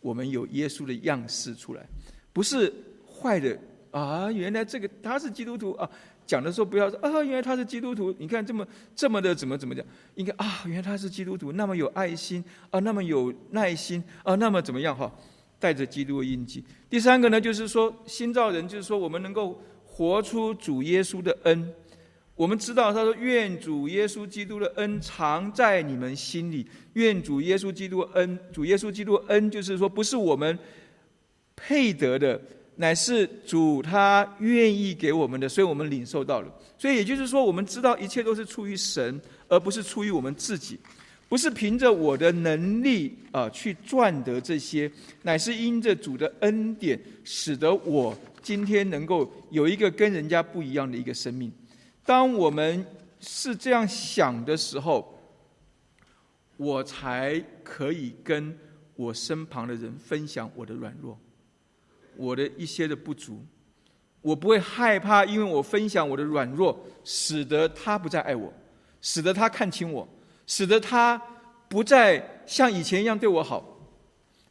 [0.00, 1.86] 我们有耶稣的样式出来，
[2.32, 2.72] 不是
[3.04, 3.58] 坏的
[3.90, 4.32] 啊！
[4.32, 5.90] 原来这个他是基督徒啊！
[6.24, 8.14] 讲的时候不要说啊，原来他是基督徒。
[8.18, 8.66] 你看这么
[8.96, 9.84] 这么的怎么怎么讲？
[10.14, 15.12] 应该啊，原来他是基督徒，那么有爱心啊，那么有耐心啊，那么怎么样哈？
[15.58, 16.64] 带着基督的印记。
[16.88, 21.70] 第三个呢，就是说新造人，就是说我们能够活出主耶稣的恩。
[22.40, 26.66] 我们知道，他说：“愿主耶稣基督的恩藏在你们心里。
[26.94, 30.58] 愿主耶稣基督恩，主耶稣基督恩，就是说，不是我们
[31.54, 32.40] 配得的，
[32.76, 36.50] 乃是主他愿意给我们的，所以我们领受到了。
[36.78, 40.78] 所以也就是说，我们知道一切都是出于神，而不是出于我们自己，
[41.28, 44.90] 不是凭着我的能力啊去赚得这些，
[45.24, 51.52] 乃是因着主的恩典，使得我今天能够有一个跟人家不一样的一个生命。”
[52.10, 52.84] 当我们
[53.20, 55.16] 是这样想的时候，
[56.56, 58.58] 我才可以跟
[58.96, 61.16] 我身旁的人分享我的软弱，
[62.16, 63.46] 我的一些的不足。
[64.22, 68.52] 我不会害怕，因为我分享我的软弱，使得他不再爱我，
[69.00, 70.08] 使得他看清我，
[70.48, 71.16] 使得他
[71.68, 73.64] 不再像以前一样对我好。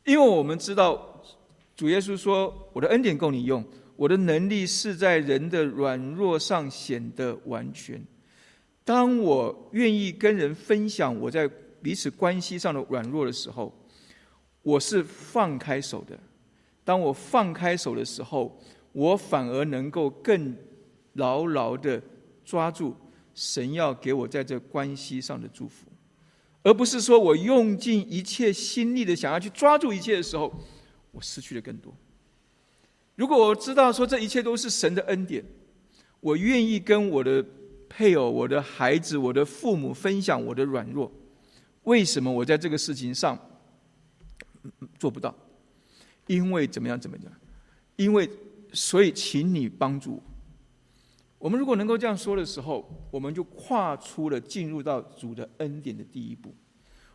[0.05, 1.22] 因为我们知道，
[1.76, 3.62] 主耶稣说：“我的恩典够你用。”
[4.00, 8.02] 我的能力是在人的软弱上显得完全。
[8.86, 11.45] 当我愿意跟人分享我在
[11.82, 13.78] 彼此关系上的软弱的时候，
[14.62, 16.18] 我是放开手的。
[16.86, 18.58] 当我放开手的时候，
[18.93, 20.56] 我反而能够更
[21.16, 22.02] 牢牢的
[22.45, 22.95] 抓住
[23.36, 25.88] 神要给我在这关系上的祝福，
[26.64, 30.50] 而不是说我用尽一切心力的想要去抓住一切的时候，
[31.12, 31.93] 我失去的更多。
[33.20, 35.43] 如果我知道说这一切都是神的恩典，
[36.22, 37.45] 我愿意跟我的
[37.89, 41.11] 配偶、我的孩子、我的父母分享我的软弱。
[41.84, 43.38] 为什么我在这个事情上
[44.97, 45.36] 做不到？
[46.28, 46.97] 因为怎么样？
[46.97, 47.26] 怎么样？
[47.97, 48.30] 因为
[48.72, 50.24] 所以，请你帮助我。
[51.39, 56.55] 我们如果能够这样说的时候，我们就跨出了进入到主的恩典的第一步。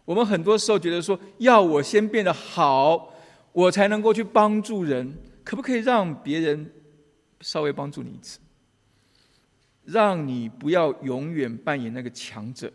[0.04, 3.10] 我们很多时候觉得说，要我先变得好，
[3.52, 5.10] 我才能够去帮助人。
[5.44, 6.72] 可不可以让别人
[7.40, 8.40] 稍微帮助你一次？
[9.84, 12.72] 让你不要永远扮演那个强者。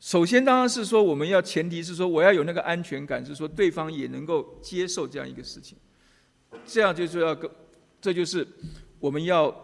[0.00, 5.78] 首先，当然是说我们要前提是说我要有那个安全感，是说对方也能够接受这样一个事情。
[6.66, 7.50] 这样就是要跟，
[8.00, 8.46] 这就是
[8.98, 9.54] 我们要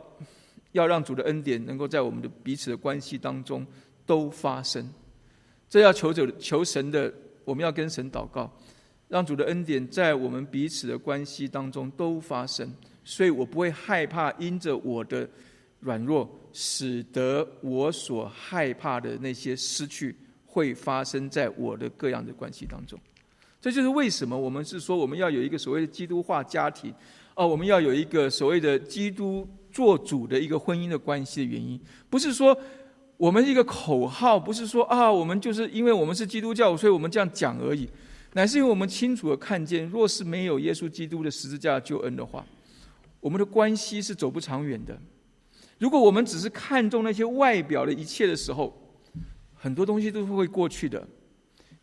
[0.72, 3.66] 要让主的恩典能够在我们的彼此的关系当中
[4.06, 4.88] 都发生。
[5.68, 7.12] 这要求者求神的，
[7.44, 8.50] 我们要跟神祷告。
[9.10, 12.72] 让主的恩典在我们彼此的关系当中都发生，
[13.04, 15.28] 所以我不会害怕因着我的
[15.80, 20.14] 软弱，使得我所害怕的那些失去
[20.46, 22.96] 会发生在我的各样的关系当中。
[23.60, 26.94] 这就是为什么我们是说我们要有一个所谓的基督化家庭，
[27.34, 32.56] 哦，我们要有一个所谓的基督做主的一个婚姻的关系的原因，不是说
[33.16, 37.88] 我们一个口号，不是说啊，我们就是因为我们是基督教，所以我们这样讲而已。
[38.32, 42.46] 乃是因为我们清楚的看见，若是没有耶稣基督的十字架救恩的话，
[43.18, 44.96] 我们的关系是走不长远的。
[45.78, 48.72] 如果我们只是看重那些外表的一切的时候，
[49.54, 51.06] 很多东西都是会过去的。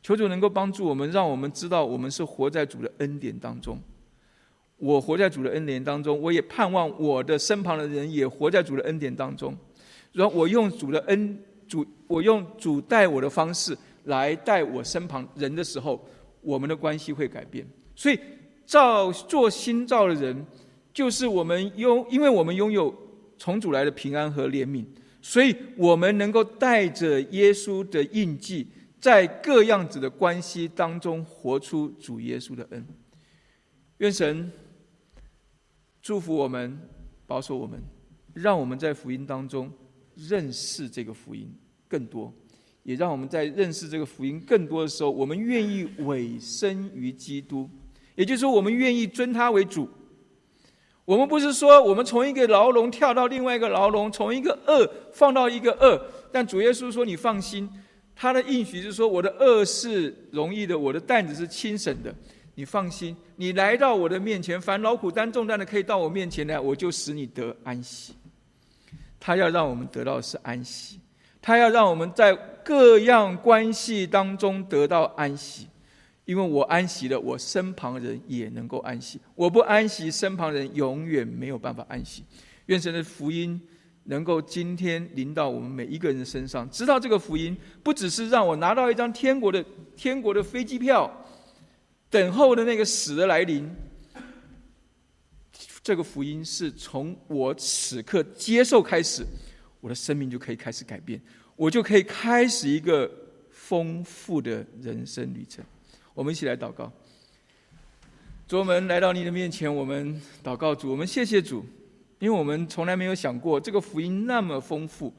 [0.02, 3.78] 求主能够帮助我们，让我们知道我们是活在主的恩典当中。
[4.78, 9.54] 我活在主的恩典当中，我也盼望我的身旁的人也活在主的恩典当中。
[10.14, 11.38] 然后我用主的恩
[11.68, 16.08] 主，我用主带我的方式来带我身旁人的时候。
[16.48, 18.18] 我们的关系会改变，所以
[18.66, 20.46] 造做新造的人，
[20.94, 22.96] 就是我们拥，因为我们拥有
[23.38, 24.86] 从主来的平安和怜悯，
[25.22, 28.66] 所以我们能够带着耶稣的印记，
[28.98, 32.88] 在各样子的关系当中活出主耶稣的恩。
[33.98, 34.50] 愿神
[36.02, 36.80] 祝福我们，
[37.26, 37.78] 保守我们，
[38.34, 39.70] 让我们在福音当中
[40.16, 41.54] 认识这个福音
[41.90, 42.34] 更多。
[42.88, 47.70] 也让我们在认识这个福音更多的时候，我们愿意委身于基督，
[48.16, 49.90] 也就是说，我们愿意尊他为主。
[51.04, 56.02] 我们不是说我们从一个牢笼跳到另外一个牢笼，从一个恶放到一个恶。
[56.32, 57.70] 但主耶稣说：“你放心，
[58.16, 62.16] 他的应许是说：“我的恶是容易的，我的担子是轻省的。
[62.56, 68.14] 你放心，你来到我的面前，凡劳苦担重担的，可以到我面前来，我就使你得安息。”
[69.20, 71.02] 他要让我们得到的是安息，
[71.42, 72.38] 他要让我们在
[72.68, 75.68] 各样关系当中得到安息，
[76.26, 82.24] 因为我安息了，我身旁人也能够安息；我不安息，身旁人永远没有办法安息。
[82.66, 83.62] 愿神的福音。
[84.10, 87.54] 能够今天临到我们每一个人身上，知道这个福音
[87.84, 89.62] 不只是让我拿到一张天国的
[89.98, 91.12] 天国的飞机票，
[92.10, 93.70] 等候的那个死的来临。
[95.84, 99.26] 这个福音是从我此刻接受开始，
[99.82, 101.22] 我的生命就可以开始改变，
[101.58, 103.12] 我就可以开始一个
[103.52, 105.66] 丰富的人生旅程。
[106.14, 106.90] 我们一起来祷告，
[108.48, 111.66] 主，我们来到你的面前，我们祷告主，我们谢谢主。
[112.20, 115.14] 因为我们从来没有想过这个福音那么丰富，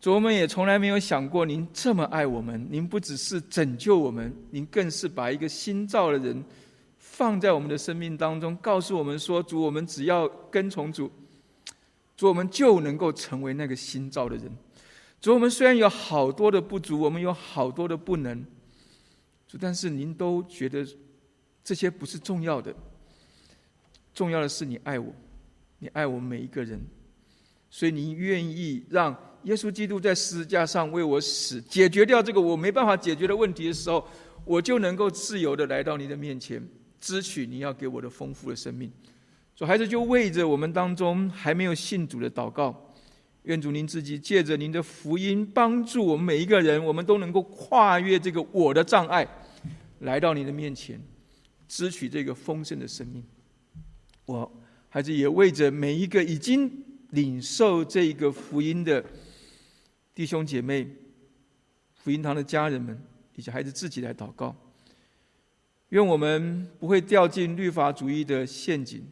[0.00, 2.64] 主我们也从来没有想过您这么爱我们。
[2.70, 6.44] 您不只是拯救我们，您更是把一个新造的人
[6.98, 11.10] 放在我们的生命当中，告诉我们说：主，我们只要跟从主，
[12.16, 14.48] 主我们就能够成为那个新造的人。
[15.20, 18.44] 主，我们虽然有好多的不足，我们有好多的不能，
[19.46, 20.86] 主，但是您都觉得
[21.62, 22.74] 这些不是重要的，
[24.14, 25.12] 重要的是你爱我。
[25.82, 26.78] 你爱我们每一个人，
[27.70, 34.06] 所以你愿意让耶稣基督在十字架上为我死，解决掉这个我没办法解决的问题的时候，
[34.44, 36.62] 我就能够自由的来到你的面前，
[37.00, 38.92] 支取你要给我的丰富的生命。
[39.56, 42.89] 所以孩子就为着我们当中还没有信主的祷告，
[43.44, 49.26] 愿主您自己借着您的福音帮助我们每一个人，我们都能够跨越这个我的障碍，
[50.00, 51.00] 来到您的面前，
[51.68, 53.24] 支取这个丰盛的生命。
[54.26, 54.50] 我。
[54.92, 56.68] 孩子也为着每一个已经
[57.10, 59.04] 领受这个福音的
[60.12, 60.84] 弟兄姐妹、
[61.94, 63.00] 福音堂的家人们
[63.36, 64.52] 以及孩子自己来祷告，
[65.90, 69.06] 愿我们不会掉进律法主义的陷阱，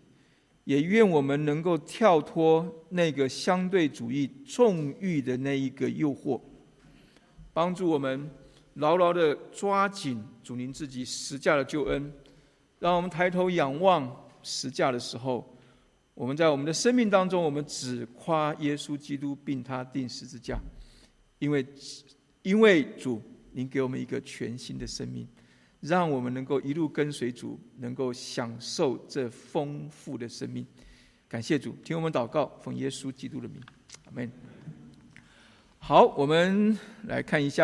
[0.69, 6.39] 也愿我们能够跳脱那个相对主义纵欲的那一个诱惑，
[7.55, 8.31] 帮助我们
[8.75, 12.13] 牢牢的抓紧主您自己实价的救恩，
[12.81, 15.57] 让我们抬头仰望实价的时候。
[16.13, 20.59] 我们在我们的生命当中，我们只夸耶稣基督，并他定十字架，
[21.39, 21.67] 因为
[22.43, 25.27] 因为主，您给我们一个全新的生命，
[25.81, 30.67] 让我们能够一路跟随主，能够享受这丰富的生命。
[31.29, 33.61] 感谢主，听我们祷告，奉耶稣基督的名，
[34.07, 34.31] 阿门。
[35.79, 37.57] 好，我们来看一下。